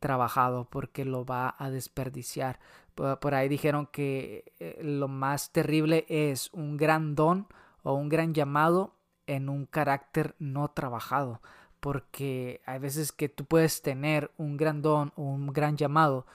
trabajado 0.00 0.66
porque 0.68 1.04
lo 1.04 1.24
va 1.24 1.54
a 1.58 1.70
desperdiciar. 1.70 2.58
Por, 2.94 3.34
ahí 3.34 3.48
dijeron 3.48 3.86
que 3.86 4.52
eh, 4.60 4.80
lo 4.82 5.08
más 5.08 5.50
terrible 5.50 6.04
es 6.08 6.50
un 6.52 6.76
gran 6.76 7.14
don 7.14 7.46
o 7.82 7.94
un 7.94 8.08
gran 8.08 8.34
llamado 8.34 8.94
en 9.26 9.48
un 9.48 9.66
carácter 9.66 10.34
no 10.38 10.68
trabajado, 10.68 11.40
porque 11.80 12.60
hay 12.66 12.78
veces 12.78 13.12
que 13.12 13.28
tú 13.28 13.44
puedes 13.44 13.82
tener 13.82 14.30
un 14.36 14.56
gran 14.56 14.82
don 14.82 15.12
o 15.16 15.22
un 15.22 15.46
gran 15.48 15.76
llamado, 15.76 16.26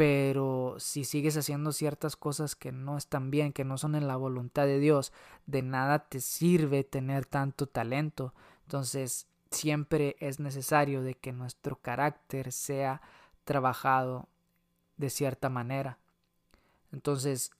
pero 0.00 0.76
si 0.78 1.04
sigues 1.04 1.36
haciendo 1.36 1.72
ciertas 1.72 2.16
cosas 2.16 2.56
que 2.56 2.72
no 2.72 2.96
están 2.96 3.30
bien, 3.30 3.52
que 3.52 3.66
no 3.66 3.76
son 3.76 3.94
en 3.94 4.06
la 4.06 4.16
voluntad 4.16 4.64
de 4.64 4.78
Dios, 4.78 5.12
de 5.44 5.60
nada 5.60 6.08
te 6.08 6.20
sirve 6.20 6.84
tener 6.84 7.26
tanto 7.26 7.66
talento. 7.66 8.32
Entonces, 8.62 9.26
siempre 9.50 10.16
es 10.18 10.40
necesario 10.40 11.02
de 11.02 11.16
que 11.16 11.34
nuestro 11.34 11.76
carácter 11.76 12.50
sea 12.50 13.02
trabajado 13.44 14.26
de 14.96 15.10
cierta 15.10 15.50
manera. 15.50 15.98
Entonces, 16.92 17.50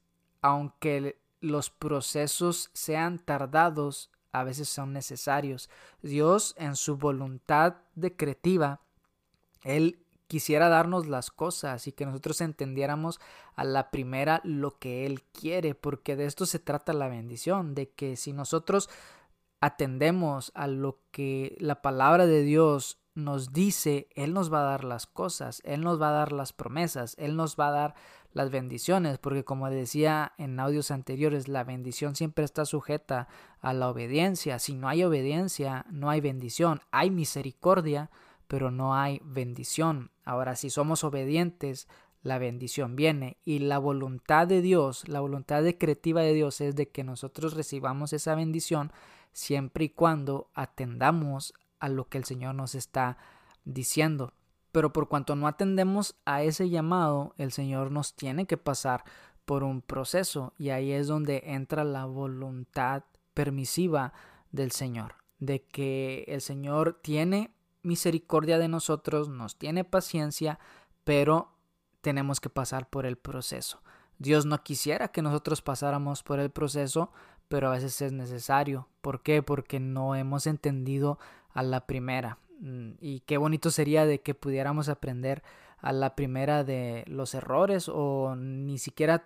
aunque 0.41 1.21
los 1.43 1.69
procesos 1.69 2.71
sean 2.73 3.19
tardados, 3.19 4.11
a 4.33 4.45
veces 4.45 4.71
son 4.71 4.95
necesarios. 4.95 5.69
Dios 6.01 6.55
en 6.57 6.75
su 6.77 6.97
voluntad 6.97 7.77
decretiva, 7.95 8.81
Él 9.63 10.07
quisiera 10.31 10.69
darnos 10.69 11.09
las 11.09 11.33
cosas 11.33 11.89
y 11.89 11.93
que 11.93 12.07
nosotros 12.07 12.41
entendiéramos 12.41 13.19
a 13.57 13.65
la 13.65 13.91
primera 13.91 14.41
lo 14.45 14.79
que 14.79 15.05
Él 15.05 15.25
quiere, 15.25 15.75
porque 15.75 16.15
de 16.15 16.27
esto 16.27 16.47
se 16.47 16.61
trata 16.61 16.93
la 16.93 17.09
bendición, 17.09 17.75
de 17.75 17.91
que 17.91 18.15
si 18.15 18.33
nosotros 18.33 18.89
atendemos 19.61 20.53
a 20.55 20.69
lo 20.69 21.01
que 21.11 21.57
la 21.59 21.83
palabra 21.83 22.27
de 22.27 22.45
Dios 22.45 23.01
nos 23.17 23.53
dice, 23.53 24.07
Él 24.15 24.33
nos 24.33 24.53
va 24.53 24.61
a 24.61 24.71
dar 24.71 24.85
las 24.85 25.09
cosas, 25.09 25.63
Él 25.65 25.81
nos 25.81 26.01
va 26.01 26.11
a 26.11 26.13
dar 26.13 26.31
las 26.31 26.53
promesas, 26.53 27.17
Él 27.19 27.35
nos 27.35 27.57
va 27.57 27.67
a 27.67 27.73
dar 27.73 27.95
las 28.33 28.53
bendiciones, 28.53 29.19
porque 29.19 29.43
como 29.43 29.69
decía 29.69 30.33
en 30.39 30.61
audios 30.61 30.93
anteriores, 30.93 31.49
la 31.49 31.65
bendición 31.65 32.15
siempre 32.15 32.45
está 32.45 32.65
sujeta 32.65 33.27
a 33.61 33.73
la 33.73 33.89
obediencia. 33.89 34.61
Si 34.61 34.75
no 34.75 34.89
hay 34.89 35.03
obediencia, 35.03 35.87
no 35.91 36.09
hay 36.09 36.21
bendición. 36.21 36.83
Hay 36.93 37.11
misericordia, 37.11 38.13
pero 38.47 38.73
no 38.73 38.97
hay 38.97 39.21
bendición. 39.25 40.11
Ahora, 40.31 40.55
si 40.55 40.71
somos 40.71 41.03
obedientes, 41.03 41.89
la 42.23 42.39
bendición 42.39 42.95
viene. 42.95 43.39
Y 43.45 43.59
la 43.59 43.81
voluntad 43.81 44.47
de 44.47 44.63
Dios, 44.63 45.09
la 45.09 45.19
voluntad 45.19 45.65
decretiva 45.65 46.23
de 46.23 46.35
Dios 46.35 46.61
es 46.61 46.77
de 46.77 46.89
que 46.89 47.03
nosotros 47.03 47.55
recibamos 47.55 48.13
esa 48.13 48.37
bendición 48.37 48.93
siempre 49.33 49.87
y 49.87 49.89
cuando 49.89 50.49
atendamos 50.55 51.53
a 51.81 51.89
lo 51.89 52.09
que 52.09 52.19
el 52.19 52.25
Señor 52.25 52.55
nos 52.55 52.77
está 52.77 53.19
diciendo. 53.65 54.33
Pero 54.71 54.93
por 54.93 55.09
cuanto 55.09 55.35
no 55.35 55.49
atendemos 55.49 56.15
a 56.25 56.45
ese 56.45 56.71
llamado, 56.71 57.35
el 57.37 57.51
Señor 57.51 57.91
nos 57.91 58.15
tiene 58.15 58.47
que 58.47 58.57
pasar 58.57 59.03
por 59.45 59.65
un 59.65 59.83
proceso 59.83 60.53
y 60.59 60.71
ahí 60.71 60.93
es 60.93 61.09
donde 61.09 61.43
entra 61.47 61.83
la 61.83 62.05
voluntad 62.05 63.03
permisiva 63.35 64.13
del 64.53 64.71
Señor, 64.71 65.17
de 65.41 65.65
que 65.65 66.25
el 66.29 66.41
Señor 66.41 67.01
tiene 67.03 67.51
misericordia 67.83 68.59
de 68.59 68.69
nosotros, 68.69 69.29
nos 69.29 69.57
tiene 69.57 69.85
paciencia, 69.85 70.59
pero 71.05 71.53
tenemos 72.01 72.41
que 72.41 72.51
pasar 72.51 72.89
por 72.89 73.07
el 73.07 73.17
proceso. 73.17 73.83
Dios 74.19 74.47
no 74.47 74.63
quisiera 74.63 75.09
que 75.09 75.23
nosotros 75.23 75.63
pasáramos 75.63 76.23
por 76.23 76.41
el 76.41 76.51
proceso, 76.51 77.11
pero 77.49 77.69
a 77.69 77.73
veces 77.73 78.01
es 78.03 78.13
necesario. 78.13 78.89
¿Por 79.01 79.23
qué? 79.23 79.43
Porque 79.43 79.81
no 79.81 80.15
hemos 80.15 80.47
entendido 80.47 81.19
a 81.53 81.63
la 81.63 81.87
primera. 81.87 82.39
Mm, 82.61 82.93
y 83.01 83.21
qué 83.21 83.39
bonito 83.39 83.71
sería 83.71 84.07
de 84.07 84.21
que 84.21 84.35
pudiéramos 84.35 84.89
aprender 84.89 85.43
a 85.79 85.93
la 85.93 86.15
primera 86.15 86.65
de 86.65 87.05
los 87.07 87.35
errores 87.35 87.89
o 87.89 88.37
ni 88.37 88.79
siquiera 88.79 89.25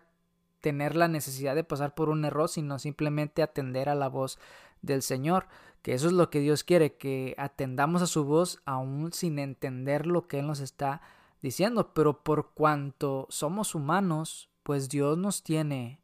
tener 0.60 0.96
la 0.96 1.08
necesidad 1.08 1.54
de 1.54 1.64
pasar 1.64 1.94
por 1.94 2.08
un 2.08 2.24
error, 2.24 2.48
sino 2.48 2.78
simplemente 2.78 3.42
atender 3.42 3.88
a 3.88 3.94
la 3.94 4.08
voz 4.08 4.38
del 4.80 5.02
Señor, 5.02 5.46
que 5.84 5.92
eso 5.92 6.06
es 6.06 6.14
lo 6.14 6.30
que 6.30 6.40
Dios 6.40 6.64
quiere, 6.64 6.94
que 6.94 7.34
atendamos 7.36 8.00
a 8.00 8.06
su 8.06 8.24
voz 8.24 8.62
aún 8.64 9.12
sin 9.12 9.38
entender 9.38 10.06
lo 10.06 10.26
que 10.26 10.38
Él 10.38 10.46
nos 10.46 10.60
está 10.60 11.02
diciendo, 11.42 11.92
pero 11.92 12.24
por 12.24 12.54
cuanto 12.54 13.26
somos 13.28 13.74
humanos, 13.74 14.48
pues 14.62 14.88
Dios 14.88 15.18
nos 15.18 15.42
tiene 15.42 16.00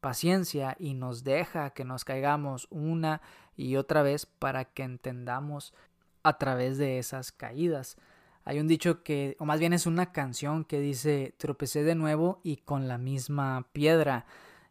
paciencia 0.00 0.76
y 0.78 0.94
nos 0.94 1.24
deja 1.24 1.70
que 1.70 1.84
nos 1.84 2.04
caigamos 2.04 2.68
una 2.70 3.22
y 3.56 3.74
otra 3.74 4.02
vez 4.02 4.24
para 4.24 4.66
que 4.66 4.84
entendamos 4.84 5.74
a 6.22 6.38
través 6.38 6.78
de 6.78 6.98
esas 7.00 7.32
caídas. 7.32 7.96
Hay 8.44 8.60
un 8.60 8.68
dicho 8.68 9.02
que, 9.02 9.34
o 9.40 9.46
más 9.46 9.58
bien 9.58 9.72
es 9.72 9.86
una 9.86 10.12
canción 10.12 10.64
que 10.64 10.78
dice 10.78 11.34
tropecé 11.38 11.82
de 11.82 11.96
nuevo 11.96 12.38
y 12.44 12.58
con 12.58 12.86
la 12.86 12.98
misma 12.98 13.66
piedra. 13.72 14.26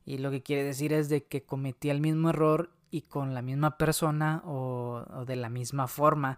Y 0.05 0.19
lo 0.19 0.31
que 0.31 0.41
quiere 0.41 0.63
decir 0.63 0.93
es 0.93 1.09
de 1.09 1.25
que 1.25 1.43
cometí 1.43 1.89
el 1.89 1.99
mismo 1.99 2.29
error 2.29 2.69
y 2.93 3.01
con 3.01 3.33
la 3.33 3.41
misma 3.41 3.75
persona 3.79 4.43
o, 4.45 5.03
de 5.25 5.35
la 5.35 5.49
misma 5.49 5.87
forma. 5.87 6.37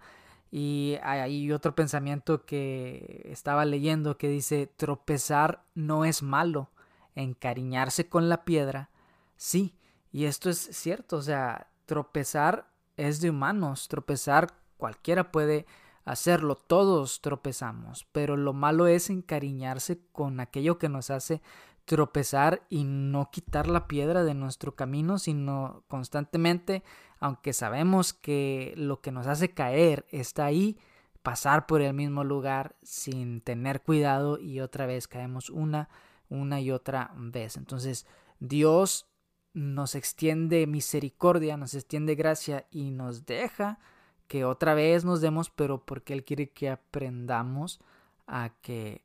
Y 0.50 0.98
hay 1.04 1.52
otro 1.52 1.76
pensamiento 1.76 2.46
que 2.46 3.24
estaba 3.26 3.66
leyendo 3.66 4.18
que 4.18 4.30
dice 4.30 4.66
tropezar 4.66 5.66
no 5.74 6.06
es 6.06 6.24
malo, 6.24 6.70
encariñarse 7.14 8.08
con 8.08 8.30
la 8.30 8.46
piedra, 8.46 8.90
sí. 9.36 9.76
Y 10.14 10.26
esto 10.26 10.50
es 10.50 10.58
cierto, 10.58 11.18
o 11.18 11.22
sea, 11.22 11.68
tropezar 11.86 12.70
es 12.96 13.20
de 13.20 13.32
humanos, 13.32 13.90
tropezar 13.90 14.54
Cualquiera 14.78 15.32
puede 15.32 15.66
hacerlo, 16.04 16.56
todos 16.56 17.22
tropezamos, 17.22 18.06
pero 18.12 18.38
lo 18.38 18.54
malo 18.54 18.88
es 18.88 19.10
encariñarse 19.10 20.00
con 20.12 20.40
aquello 20.40 20.78
que 20.78 20.90
nos 20.90 21.10
hace 21.10 21.42
tropezar 21.86 22.63
y 22.70 22.84
no 22.84 23.30
quitar 23.32 23.68
la 23.68 23.88
piedra 23.88 24.24
de 24.24 24.34
nuestro 24.34 24.75
camino, 24.75 25.20
sino 25.20 25.84
constantemente, 25.88 26.84
aunque 27.20 27.54
sabemos 27.54 28.13
que 28.13 28.74
lo 28.75 29.01
que 29.01 29.12
nos 29.12 29.27
hace 29.27 29.54
caer 29.54 30.06
está 30.10 30.46
ahí, 30.46 30.77
pasar 31.24 31.65
por 31.65 31.82
el 31.82 31.94
mismo 31.94 32.24
lugar 32.24 32.75
sin 32.84 33.42
tener 33.42 33.82
cuidado 33.82 34.39
y 34.39 34.60
otra 34.60 34.86
vez 34.86 35.08
caemos 35.08 35.50
una, 35.50 35.89
una 36.30 36.60
y 36.60 36.72
otra 36.72 37.12
vez. 37.15 37.58
Entonces, 37.58 38.06
Dios 38.39 39.08
nos 39.54 39.96
extiende 39.96 40.68
misericordia, 40.68 41.56
nos 41.58 41.74
extiende 41.74 42.15
gracia 42.15 42.68
y 42.72 42.92
nos 42.92 43.25
deja 43.25 43.80
que 44.27 44.44
otra 44.44 44.74
vez 44.74 45.06
nos 45.06 45.22
demos, 45.22 45.50
pero 45.50 45.86
porque 45.86 46.13
Él 46.13 46.25
quiere 46.25 46.50
que 46.50 46.70
aprendamos 46.70 47.80
a 48.27 48.50
que 48.62 49.04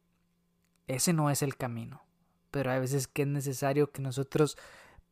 ese 0.87 1.13
no 1.13 1.31
es 1.31 1.43
el 1.43 1.57
camino. 1.57 2.03
Pero 2.51 2.71
hay 2.71 2.81
veces 2.81 3.09
que 3.09 3.23
es 3.23 3.29
necesario 3.29 3.91
que 3.91 4.03
nosotros 4.03 4.57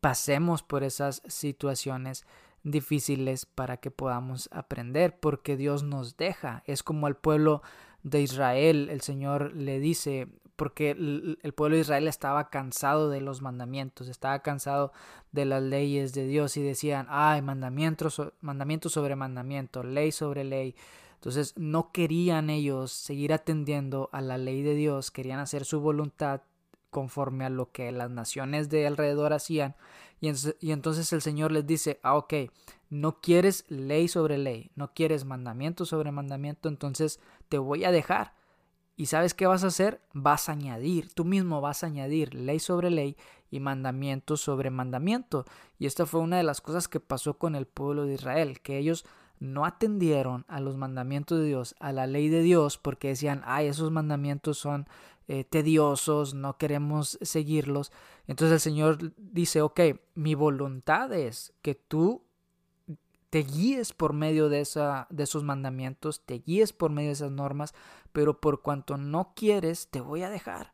pasemos 0.00 0.62
por 0.62 0.84
esas 0.84 1.22
situaciones 1.26 2.24
difíciles 2.62 3.46
para 3.46 3.78
que 3.78 3.90
podamos 3.90 4.48
aprender, 4.52 5.18
porque 5.18 5.56
Dios 5.56 5.82
nos 5.82 6.16
deja. 6.16 6.62
Es 6.66 6.82
como 6.82 7.06
al 7.06 7.16
pueblo 7.16 7.62
de 8.02 8.22
Israel, 8.22 8.88
el 8.90 9.00
Señor 9.00 9.54
le 9.54 9.80
dice, 9.80 10.28
porque 10.56 10.90
el, 10.90 11.52
pueblo 11.54 11.76
de 11.76 11.82
Israel 11.82 12.08
estaba 12.08 12.50
cansado 12.50 13.10
de 13.10 13.20
los 13.20 13.42
mandamientos, 13.42 14.08
estaba 14.08 14.40
cansado 14.40 14.92
de 15.30 15.44
las 15.44 15.62
leyes 15.62 16.12
de 16.14 16.26
Dios 16.26 16.56
y 16.56 16.62
decían, 16.62 17.06
ay, 17.08 17.42
mandamiento, 17.42 18.08
mandamiento 18.40 18.88
sobre 18.88 19.14
mandamiento, 19.14 19.82
ley 19.82 20.10
sobre 20.10 20.44
ley. 20.44 20.74
Entonces 21.14 21.54
no 21.56 21.92
querían 21.92 22.50
ellos 22.50 22.92
seguir 22.92 23.32
atendiendo 23.32 24.08
a 24.12 24.20
la 24.20 24.38
ley 24.38 24.62
de 24.62 24.74
Dios, 24.74 25.10
querían 25.10 25.40
hacer 25.40 25.64
su 25.64 25.80
voluntad 25.80 26.42
conforme 26.90 27.44
a 27.44 27.50
lo 27.50 27.70
que 27.70 27.92
las 27.92 28.10
naciones 28.10 28.68
de 28.68 28.86
alrededor 28.86 29.32
hacían. 29.32 29.76
Y, 30.20 30.72
entonces 30.72 31.12
el 31.12 31.22
Señor 31.22 31.52
les 31.52 31.66
dice, 31.66 32.00
ah, 32.02 32.16
ok, 32.16 32.34
no 32.90 33.20
quieres 33.20 33.64
ley 33.68 34.08
sobre 34.08 34.38
ley, 34.38 34.70
no 34.74 34.92
quieres 34.92 35.24
mandamiento 35.24 35.84
sobre 35.84 36.10
mandamiento, 36.10 36.68
entonces 36.68 37.20
te 37.48 37.58
voy 37.58 37.84
a 37.84 37.92
dejar. 37.92 38.34
¿Y 38.96 39.06
sabes 39.06 39.32
qué 39.32 39.46
vas 39.46 39.62
a 39.62 39.68
hacer? 39.68 40.00
Vas 40.12 40.48
a 40.48 40.52
añadir, 40.52 41.12
tú 41.14 41.24
mismo 41.24 41.60
vas 41.60 41.84
a 41.84 41.86
añadir 41.86 42.34
ley 42.34 42.58
sobre 42.58 42.90
ley 42.90 43.16
y 43.48 43.60
mandamiento 43.60 44.36
sobre 44.36 44.70
mandamiento. 44.70 45.44
Y 45.78 45.86
esta 45.86 46.04
fue 46.04 46.20
una 46.20 46.36
de 46.36 46.42
las 46.42 46.60
cosas 46.60 46.88
que 46.88 46.98
pasó 46.98 47.38
con 47.38 47.54
el 47.54 47.66
pueblo 47.66 48.06
de 48.06 48.14
Israel, 48.14 48.60
que 48.60 48.76
ellos 48.76 49.04
no 49.38 49.64
atendieron 49.64 50.44
a 50.48 50.58
los 50.60 50.76
mandamientos 50.76 51.38
de 51.38 51.46
Dios, 51.46 51.76
a 51.78 51.92
la 51.92 52.08
ley 52.08 52.28
de 52.28 52.42
Dios, 52.42 52.76
porque 52.76 53.08
decían, 53.08 53.42
ay, 53.44 53.68
esos 53.68 53.92
mandamientos 53.92 54.58
son 54.58 54.88
eh, 55.28 55.44
tediosos, 55.44 56.34
no 56.34 56.56
queremos 56.56 57.18
seguirlos. 57.20 57.92
Entonces 58.26 58.54
el 58.54 58.60
Señor 58.60 59.12
dice, 59.16 59.62
ok, 59.62 59.80
mi 60.14 60.34
voluntad 60.34 61.12
es 61.12 61.52
que 61.62 61.74
tú 61.74 62.24
te 63.30 63.40
guíes 63.40 63.92
por 63.92 64.14
medio 64.14 64.48
de, 64.48 64.60
esa, 64.60 65.06
de 65.10 65.24
esos 65.24 65.44
mandamientos, 65.44 66.24
te 66.24 66.38
guíes 66.38 66.72
por 66.72 66.90
medio 66.90 67.08
de 67.08 67.14
esas 67.14 67.30
normas, 67.30 67.74
pero 68.12 68.40
por 68.40 68.62
cuanto 68.62 68.96
no 68.96 69.34
quieres, 69.34 69.88
te 69.88 70.00
voy 70.00 70.22
a 70.22 70.30
dejar 70.30 70.72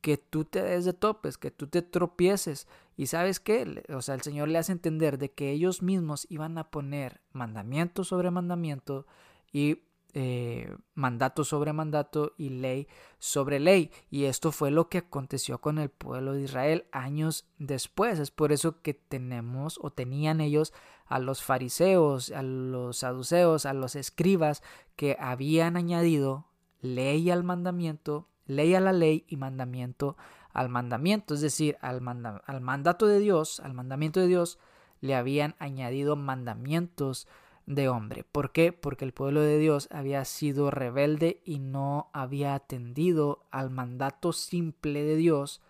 que 0.00 0.16
tú 0.16 0.44
te 0.44 0.62
des 0.62 0.84
de 0.84 0.92
topes, 0.92 1.38
que 1.38 1.50
tú 1.50 1.66
te 1.66 1.82
tropieces. 1.82 2.68
Y 2.96 3.06
sabes 3.06 3.40
qué, 3.40 3.84
o 3.88 4.02
sea, 4.02 4.14
el 4.14 4.22
Señor 4.22 4.48
le 4.48 4.58
hace 4.58 4.72
entender 4.72 5.18
de 5.18 5.30
que 5.30 5.50
ellos 5.50 5.82
mismos 5.82 6.26
iban 6.28 6.58
a 6.58 6.70
poner 6.70 7.20
mandamiento 7.32 8.04
sobre 8.04 8.30
mandamiento 8.30 9.06
y 9.52 9.82
eh, 10.14 10.74
mandato 10.94 11.44
sobre 11.44 11.72
mandato 11.72 12.32
y 12.38 12.48
ley 12.48 12.88
sobre 13.18 13.60
ley. 13.60 13.90
Y 14.10 14.24
esto 14.24 14.52
fue 14.52 14.70
lo 14.70 14.88
que 14.88 14.98
aconteció 14.98 15.60
con 15.60 15.78
el 15.78 15.90
pueblo 15.90 16.32
de 16.32 16.42
Israel 16.42 16.86
años 16.92 17.46
después. 17.58 18.18
Es 18.18 18.30
por 18.30 18.52
eso 18.52 18.80
que 18.80 18.94
tenemos 18.94 19.78
o 19.82 19.90
tenían 19.90 20.40
ellos 20.40 20.72
a 21.06 21.18
los 21.18 21.42
fariseos, 21.42 22.30
a 22.30 22.42
los 22.42 22.98
saduceos, 22.98 23.66
a 23.66 23.72
los 23.72 23.96
escribas 23.96 24.62
que 24.96 25.16
habían 25.20 25.76
añadido 25.76 26.46
ley 26.80 27.30
al 27.30 27.44
mandamiento, 27.44 28.28
ley 28.46 28.74
a 28.74 28.80
la 28.80 28.92
ley 28.92 29.24
y 29.28 29.36
mandamiento 29.36 30.16
al 30.52 30.68
mandamiento. 30.68 31.34
Es 31.34 31.40
decir, 31.40 31.76
al, 31.80 32.02
al 32.44 32.60
mandato 32.60 33.06
de 33.06 33.20
Dios, 33.20 33.60
al 33.60 33.74
mandamiento 33.74 34.20
de 34.20 34.26
Dios, 34.26 34.58
le 35.00 35.14
habían 35.14 35.54
añadido 35.58 36.16
mandamientos 36.16 37.28
de 37.68 37.90
hombre. 37.90 38.24
¿Por 38.24 38.50
qué? 38.50 38.72
Porque 38.72 39.04
el 39.04 39.12
pueblo 39.12 39.42
de 39.42 39.58
Dios 39.58 39.88
había 39.90 40.24
sido 40.24 40.70
rebelde 40.70 41.42
y 41.44 41.58
no 41.58 42.08
había 42.14 42.54
atendido 42.54 43.46
al 43.50 43.70
mandato 43.70 44.32
simple 44.32 45.02
de 45.02 45.16
Dios. 45.16 45.60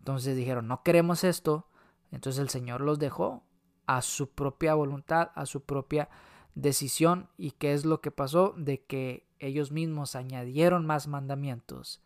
Entonces 0.00 0.36
dijeron, 0.36 0.66
no 0.66 0.82
queremos 0.82 1.22
esto. 1.22 1.68
Entonces 2.10 2.40
el 2.42 2.48
Señor 2.48 2.80
los 2.80 2.98
dejó 2.98 3.44
a 3.86 4.02
su 4.02 4.30
propia 4.30 4.74
voluntad, 4.74 5.30
a 5.36 5.46
su 5.46 5.62
propia 5.62 6.08
decisión. 6.56 7.28
¿Y 7.38 7.52
qué 7.52 7.74
es 7.74 7.84
lo 7.84 8.00
que 8.00 8.10
pasó? 8.10 8.52
De 8.56 8.82
que 8.82 9.28
ellos 9.38 9.70
mismos 9.70 10.16
añadieron 10.16 10.84
más 10.84 11.06
mandamientos 11.06 12.02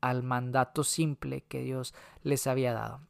al 0.00 0.22
mandato 0.22 0.82
simple 0.82 1.42
que 1.42 1.60
Dios 1.60 1.94
les 2.22 2.46
había 2.46 2.72
dado. 2.72 3.00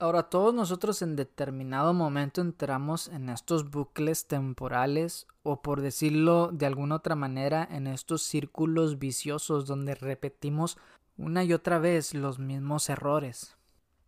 Ahora, 0.00 0.24
todos 0.24 0.52
nosotros 0.52 1.02
en 1.02 1.14
determinado 1.14 1.94
momento 1.94 2.40
entramos 2.40 3.08
en 3.08 3.28
estos 3.28 3.70
bucles 3.70 4.26
temporales 4.26 5.28
o 5.44 5.62
por 5.62 5.80
decirlo 5.80 6.50
de 6.52 6.66
alguna 6.66 6.96
otra 6.96 7.14
manera 7.14 7.66
en 7.70 7.86
estos 7.86 8.22
círculos 8.22 8.98
viciosos 8.98 9.66
donde 9.66 9.94
repetimos 9.94 10.78
una 11.16 11.44
y 11.44 11.52
otra 11.52 11.78
vez 11.78 12.12
los 12.12 12.40
mismos 12.40 12.90
errores. 12.90 13.56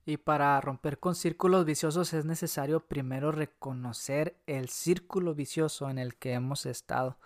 Y 0.05 0.17
para 0.17 0.61
romper 0.61 0.99
con 0.99 1.15
círculos 1.15 1.65
viciosos 1.65 2.13
es 2.15 2.25
necesario 2.25 2.81
primero 2.81 3.31
reconocer 3.31 4.37
el 4.47 4.69
círculo 4.69 5.35
vicioso 5.35 5.89
en 5.89 5.99
el 5.99 6.17
que 6.17 6.33
hemos 6.33 6.67
estado 6.67 7.17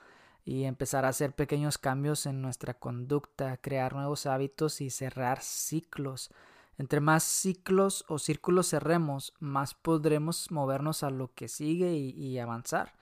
y 0.44 0.64
empezar 0.64 1.06
a 1.06 1.08
hacer 1.08 1.34
pequeños 1.34 1.78
cambios 1.78 2.26
en 2.26 2.42
nuestra 2.42 2.74
conducta, 2.74 3.56
crear 3.56 3.94
nuevos 3.94 4.26
hábitos 4.26 4.80
y 4.82 4.90
cerrar 4.90 5.40
ciclos 5.42 6.30
entre 6.80 7.00
más 7.00 7.24
ciclos 7.24 8.06
o 8.08 8.18
círculos 8.18 8.70
cerremos, 8.70 9.34
más 9.38 9.74
podremos 9.74 10.50
movernos 10.50 11.02
a 11.02 11.10
lo 11.10 11.30
que 11.34 11.46
sigue 11.46 11.92
y, 11.92 12.38
avanzar. 12.38 12.94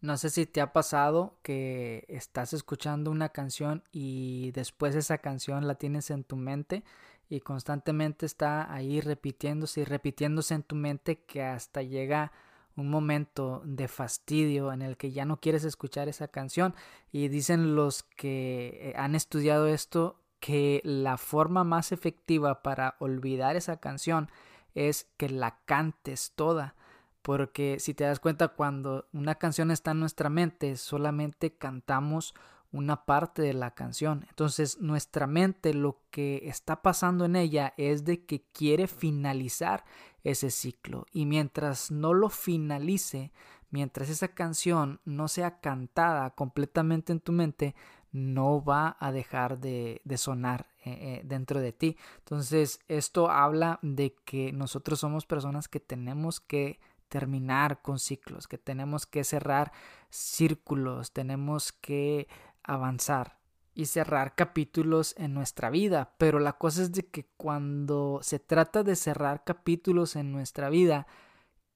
No 0.00 0.16
sé 0.16 0.28
si 0.28 0.44
te 0.44 0.60
ha 0.60 0.72
pasado 0.72 1.38
que 1.44 2.04
estás 2.08 2.52
escuchando 2.52 3.12
una 3.12 3.28
canción 3.28 3.84
y 3.92 4.50
después 4.54 4.96
esa 4.96 5.18
canción 5.18 5.68
la 5.68 5.76
tienes 5.76 6.10
en 6.10 6.24
tu 6.24 6.34
mente 6.34 6.82
y 7.28 7.38
constantemente 7.38 8.26
está 8.26 8.74
ahí 8.74 9.00
repitiéndose 9.00 9.82
y 9.82 9.84
repitiéndose 9.84 10.54
en 10.54 10.64
tu 10.64 10.74
mente 10.74 11.22
que 11.22 11.44
hasta 11.44 11.82
llega 11.82 12.32
un 12.74 12.90
momento 12.90 13.62
de 13.64 13.86
fastidio 13.86 14.72
en 14.72 14.82
el 14.82 14.96
que 14.96 15.12
ya 15.12 15.24
no 15.24 15.38
quieres 15.38 15.62
escuchar 15.62 16.08
esa 16.08 16.26
canción 16.26 16.74
y 17.12 17.28
dicen 17.28 17.76
los 17.76 18.02
que 18.02 18.80
eh, 18.82 18.94
han 18.96 19.14
estudiado 19.14 19.68
esto 19.68 20.19
que 20.40 20.80
la 20.84 21.18
forma 21.18 21.64
más 21.64 21.92
efectiva 21.92 22.62
para 22.62 22.96
olvidar 22.98 23.56
esa 23.56 23.76
canción 23.76 24.30
es 24.74 25.06
que 25.16 25.28
la 25.28 25.58
cantes 25.66 26.32
toda. 26.34 26.74
Porque 27.22 27.78
si 27.80 27.92
te 27.92 28.04
das 28.04 28.18
cuenta, 28.18 28.48
cuando 28.48 29.06
una 29.12 29.34
canción 29.34 29.70
está 29.70 29.90
en 29.90 30.00
nuestra 30.00 30.30
mente, 30.30 30.76
solamente 30.76 31.54
cantamos 31.54 32.34
una 32.72 33.04
parte 33.04 33.42
de 33.42 33.52
la 33.52 33.72
canción. 33.72 34.24
Entonces 34.28 34.80
nuestra 34.80 35.26
mente 35.26 35.74
lo 35.74 36.00
que 36.10 36.42
está 36.44 36.82
pasando 36.82 37.24
en 37.24 37.36
ella 37.36 37.74
es 37.76 38.04
de 38.04 38.24
que 38.24 38.42
quiere 38.52 38.86
finalizar 38.86 39.84
ese 40.22 40.50
ciclo. 40.50 41.06
Y 41.12 41.26
mientras 41.26 41.90
no 41.90 42.14
lo 42.14 42.28
finalice, 42.28 43.32
mientras 43.70 44.08
esa 44.08 44.28
canción 44.28 45.00
no 45.04 45.28
sea 45.28 45.60
cantada 45.60 46.30
completamente 46.30 47.12
en 47.12 47.20
tu 47.20 47.32
mente, 47.32 47.74
no 48.12 48.62
va 48.62 48.96
a 48.98 49.12
dejar 49.12 49.58
de, 49.58 50.00
sonar 50.16 50.66
eh, 50.84 50.90
eh, 50.90 51.22
dentro 51.24 51.60
de 51.60 51.72
ti. 51.72 51.96
Entonces, 52.18 52.80
esto 52.88 53.30
habla 53.30 53.78
de 53.82 54.14
que 54.24 54.52
nosotros 54.52 55.00
somos 55.00 55.26
personas 55.26 55.68
que 55.68 55.80
tenemos 55.80 56.40
que 56.40 56.80
terminar 57.08 57.82
con 57.82 57.98
ciclos, 57.98 58.46
que 58.46 58.58
tenemos 58.58 59.06
que 59.06 59.24
cerrar 59.24 59.72
círculos, 60.10 61.12
tenemos 61.12 61.72
que 61.72 62.28
avanzar 62.62 63.38
y 63.74 63.86
cerrar 63.86 64.34
capítulos 64.34 65.14
en 65.16 65.34
nuestra 65.34 65.70
vida. 65.70 66.14
Pero 66.18 66.38
la 66.38 66.54
cosa 66.54 66.82
es 66.82 66.92
de 66.92 67.06
que 67.06 67.26
cuando 67.36 68.20
se 68.22 68.38
trata 68.38 68.82
de 68.82 68.96
cerrar 68.96 69.44
capítulos 69.44 70.16
en 70.16 70.32
nuestra 70.32 70.70
vida, 70.70 71.06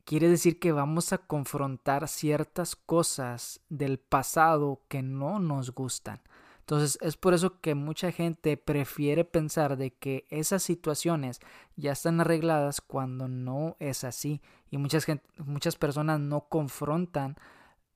quiere 0.05 0.29
decir 0.29 0.59
que 0.59 0.73
vamos 0.73 1.13
a 1.13 1.19
confrontar 1.19 2.09
ciertas 2.09 2.77
cosas 2.77 3.61
del 3.69 3.99
pasado 3.99 4.83
que 4.89 5.03
no 5.03 5.39
nos 5.39 5.73
gustan. 5.73 6.21
Entonces 6.61 6.99
es 7.03 7.19
por 7.19 7.35
eso 7.35 7.61
que 7.61 7.75
mucha 7.75 8.11
gente 8.11 8.57
prefiere 8.57 9.25
pensar 9.25 9.77
de 9.77 9.93
que 9.93 10.27
esas 10.31 10.63
situaciones 10.63 11.41
ya 11.77 11.93
están 11.93 12.23
arregladas 12.23 12.81
cuando 12.81 13.29
no 13.29 13.77
es 13.81 14.03
así 14.03 14.41
y 14.71 14.79
muchas, 14.79 15.07
muchas 15.37 15.77
personas 15.77 16.21
no 16.21 16.49
confrontan 16.49 17.37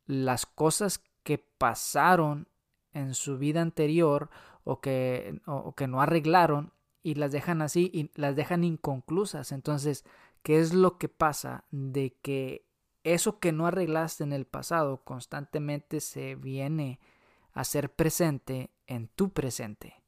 las 0.06 0.44
cosas 0.44 1.02
que 1.22 1.38
pasaron 1.38 2.46
en 2.92 3.14
su 3.14 3.38
vida 3.38 3.62
anterior 3.62 4.28
o 4.64 4.80
que, 4.80 5.40
o 5.46 5.74
que 5.74 5.86
no 5.86 6.02
arreglaron 6.02 6.72
y 7.02 7.14
las 7.14 7.32
dejan 7.32 7.62
así 7.62 7.90
y 7.94 8.10
las 8.20 8.36
dejan 8.36 8.64
inconclusas. 8.64 9.52
Entonces 9.52 10.04
¿Qué 10.48 10.60
es 10.60 10.72
lo 10.72 10.96
que 10.96 11.10
pasa 11.10 11.64
de 11.70 12.16
que 12.22 12.64
eso 13.04 13.38
que 13.38 13.52
no 13.52 13.66
arreglaste 13.66 14.24
en 14.24 14.32
el 14.32 14.46
pasado 14.46 15.04
constantemente 15.04 16.00
se 16.00 16.36
viene 16.36 17.00
a 17.52 17.64
ser 17.64 17.94
presente 17.94 18.70
en 18.86 19.08
tu 19.08 19.28
presente, 19.28 20.02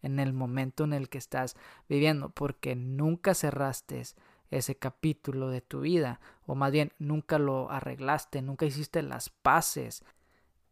en 0.00 0.18
el 0.18 0.32
momento 0.32 0.84
en 0.84 0.94
el 0.94 1.10
que 1.10 1.18
estás 1.18 1.56
viviendo, 1.90 2.30
porque 2.30 2.74
nunca 2.74 3.34
cerraste 3.34 4.02
ese 4.50 4.76
capítulo 4.78 5.50
de 5.50 5.60
tu 5.60 5.80
vida, 5.80 6.20
o 6.46 6.54
más 6.54 6.72
bien 6.72 6.94
nunca 6.98 7.38
lo 7.38 7.70
arreglaste, 7.70 8.40
nunca 8.40 8.64
hiciste 8.64 9.02
las 9.02 9.28
paces. 9.28 10.06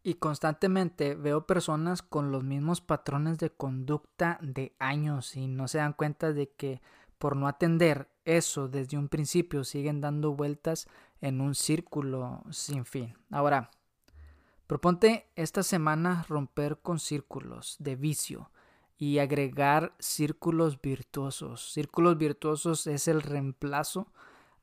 Y 0.01 0.15
constantemente 0.15 1.13
veo 1.13 1.45
personas 1.45 2.01
con 2.01 2.31
los 2.31 2.43
mismos 2.43 2.81
patrones 2.81 3.37
de 3.37 3.51
conducta 3.51 4.39
de 4.41 4.73
años 4.79 5.35
y 5.35 5.45
no 5.45 5.67
se 5.67 5.77
dan 5.77 5.93
cuenta 5.93 6.33
de 6.33 6.49
que 6.49 6.81
por 7.19 7.35
no 7.35 7.47
atender 7.47 8.10
eso 8.25 8.67
desde 8.67 8.97
un 8.97 9.09
principio 9.09 9.63
siguen 9.63 10.01
dando 10.01 10.33
vueltas 10.33 10.87
en 11.21 11.41
un 11.41 11.55
círculo 11.55 12.43
sin 12.51 12.85
fin. 12.85 13.15
Ahora, 13.29 13.71
proponte 14.67 15.29
esta 15.35 15.63
semana 15.63 16.25
romper 16.27 16.79
con 16.81 16.99
círculos 16.99 17.75
de 17.79 17.95
vicio 17.95 18.51
y 18.97 19.19
agregar 19.19 19.95
círculos 19.99 20.79
virtuosos. 20.79 21.71
Círculos 21.73 22.17
virtuosos 22.17 22.85
es 22.87 23.07
el 23.07 23.21
reemplazo 23.21 24.11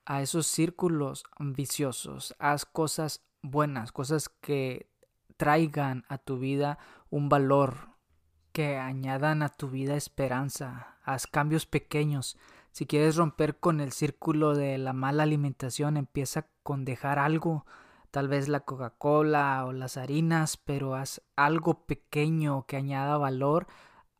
a 0.04 0.22
esos 0.22 0.46
círculos 0.46 1.24
viciosos. 1.38 2.34
Haz 2.38 2.64
cosas 2.64 3.22
buenas, 3.42 3.92
cosas 3.92 4.28
que 4.28 4.88
traigan 5.36 6.04
a 6.08 6.18
tu 6.18 6.38
vida 6.38 6.78
un 7.10 7.28
valor, 7.28 7.90
que 8.52 8.76
añadan 8.76 9.42
a 9.42 9.48
tu 9.48 9.68
vida 9.68 9.96
esperanza. 9.96 10.96
Haz 11.04 11.26
cambios 11.26 11.66
pequeños. 11.66 12.36
Si 12.78 12.86
quieres 12.86 13.16
romper 13.16 13.58
con 13.58 13.80
el 13.80 13.90
círculo 13.90 14.54
de 14.54 14.78
la 14.78 14.92
mala 14.92 15.24
alimentación, 15.24 15.96
empieza 15.96 16.46
con 16.62 16.84
dejar 16.84 17.18
algo, 17.18 17.66
tal 18.12 18.28
vez 18.28 18.46
la 18.46 18.60
Coca-Cola 18.60 19.64
o 19.66 19.72
las 19.72 19.96
harinas, 19.96 20.56
pero 20.58 20.94
haz 20.94 21.20
algo 21.34 21.86
pequeño 21.86 22.66
que 22.66 22.76
añada 22.76 23.16
valor 23.16 23.66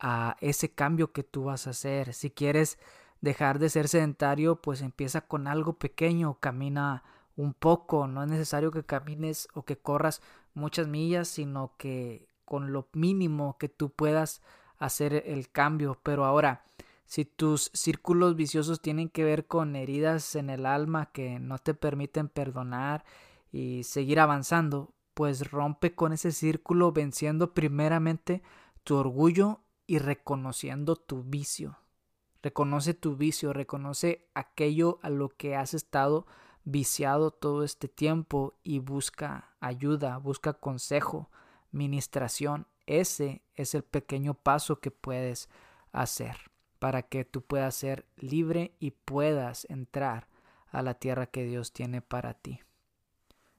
a 0.01 0.37
ese 0.41 0.73
cambio 0.73 1.13
que 1.13 1.23
tú 1.23 1.45
vas 1.45 1.69
a 1.69 1.71
hacer. 1.71 2.15
Si 2.15 2.33
quieres 2.33 2.81
dejar 3.21 3.61
de 3.61 3.69
ser 3.69 3.87
sedentario, 3.87 4.61
pues 4.61 4.83
empieza 4.83 5.21
con 5.21 5.47
algo 5.47 5.75
pequeño, 5.75 6.41
camina 6.41 7.05
un 7.37 7.55
poco, 7.55 8.09
no 8.09 8.25
es 8.25 8.29
necesario 8.29 8.73
que 8.73 8.83
camines 8.83 9.47
o 9.55 9.65
que 9.65 9.79
corras 9.79 10.21
muchas 10.55 10.89
millas, 10.89 11.29
sino 11.29 11.77
que 11.79 12.27
con 12.45 12.73
lo 12.73 12.89
mínimo 12.93 13.57
que 13.57 13.69
tú 13.69 13.91
puedas 13.91 14.43
hacer 14.79 15.23
el 15.27 15.49
cambio. 15.49 16.01
Pero 16.03 16.25
ahora, 16.25 16.65
si 17.09 17.25
tus 17.25 17.71
círculos 17.73 18.37
viciosos 18.37 18.83
tienen 18.83 19.09
que 19.09 19.25
ver 19.25 19.47
con 19.47 19.77
heridas 19.77 20.37
en 20.37 20.51
el 20.51 20.67
alma 20.67 21.07
que 21.07 21.41
no 21.41 21.57
te 21.57 21.73
permiten 21.73 22.29
perdonar 22.29 23.03
y 23.51 23.85
seguir 23.85 24.21
avanzando, 24.21 24.93
pues 25.15 25.51
rompe 25.51 25.95
con 25.95 26.13
ese 26.13 26.33
círculo 26.33 26.93
venciendo 26.93 27.55
primeramente 27.55 28.43
tu 28.85 28.97
orgullo 28.97 29.63
y 29.87 30.01
reconociendo 30.01 30.97
tu 30.97 31.23
vicio. 31.23 31.79
Reconoce 32.43 32.93
tu 32.93 33.17
vicio, 33.17 33.55
reconoce 33.55 34.29
aquello 34.35 34.99
a 35.01 35.09
lo 35.09 35.31
que 35.31 35.57
has 35.57 35.73
estado 35.73 36.27
viciado 36.65 37.31
todo 37.31 37.65
este 37.65 37.89
tiempo 37.89 38.59
y 38.63 38.81
busca 38.81 39.55
ayuda, 39.61 40.19
busca 40.19 40.53
consejo, 40.53 41.31
ministración. 41.73 42.67
Ese 42.85 43.41
es 43.55 43.75
el 43.75 43.83
pequeño 43.83 44.35
paso 44.35 44.79
que 44.81 44.91
puedes 44.91 45.49
hacer 45.91 46.48
para 46.79 47.03
que 47.03 47.25
tú 47.25 47.43
puedas 47.43 47.75
ser 47.75 48.07
libre 48.17 48.75
y 48.79 48.93
puedas 48.93 49.67
entrar 49.69 50.29
a 50.71 50.83
la 50.83 50.95
tierra 50.95 51.27
que 51.27 51.45
Dios 51.45 51.73
tiene 51.73 52.03
para 52.03 52.35
ti. 52.35 52.61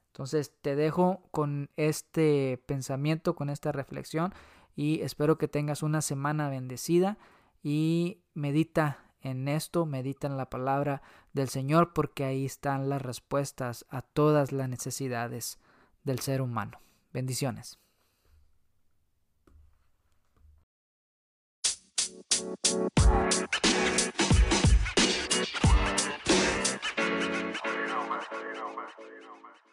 Entonces 0.08 0.52
te 0.60 0.76
dejo 0.76 1.22
con 1.30 1.70
este 1.76 2.62
pensamiento, 2.66 3.34
con 3.34 3.50
esta 3.50 3.72
reflexión 3.72 4.32
y 4.74 5.00
espero 5.02 5.38
que 5.38 5.48
tengas 5.48 5.82
una 5.82 6.02
semana 6.02 6.48
bendecida 6.48 7.18
y 7.62 8.22
medita 8.34 9.04
en 9.22 9.48
esto, 9.48 9.86
medita 9.86 10.26
en 10.26 10.36
la 10.36 10.48
palabra 10.48 11.02
del 11.32 11.48
Señor 11.48 11.92
porque 11.92 12.24
ahí 12.24 12.44
están 12.44 12.88
las 12.88 13.02
respuestas 13.02 13.86
a 13.90 14.02
todas 14.02 14.52
las 14.52 14.68
necesidades 14.68 15.58
del 16.04 16.20
ser 16.20 16.40
humano. 16.40 16.80
Bendiciones. 17.12 17.78
You 22.70 22.78
know, 22.78 22.86
man. 28.08 28.20
You. 29.66 29.69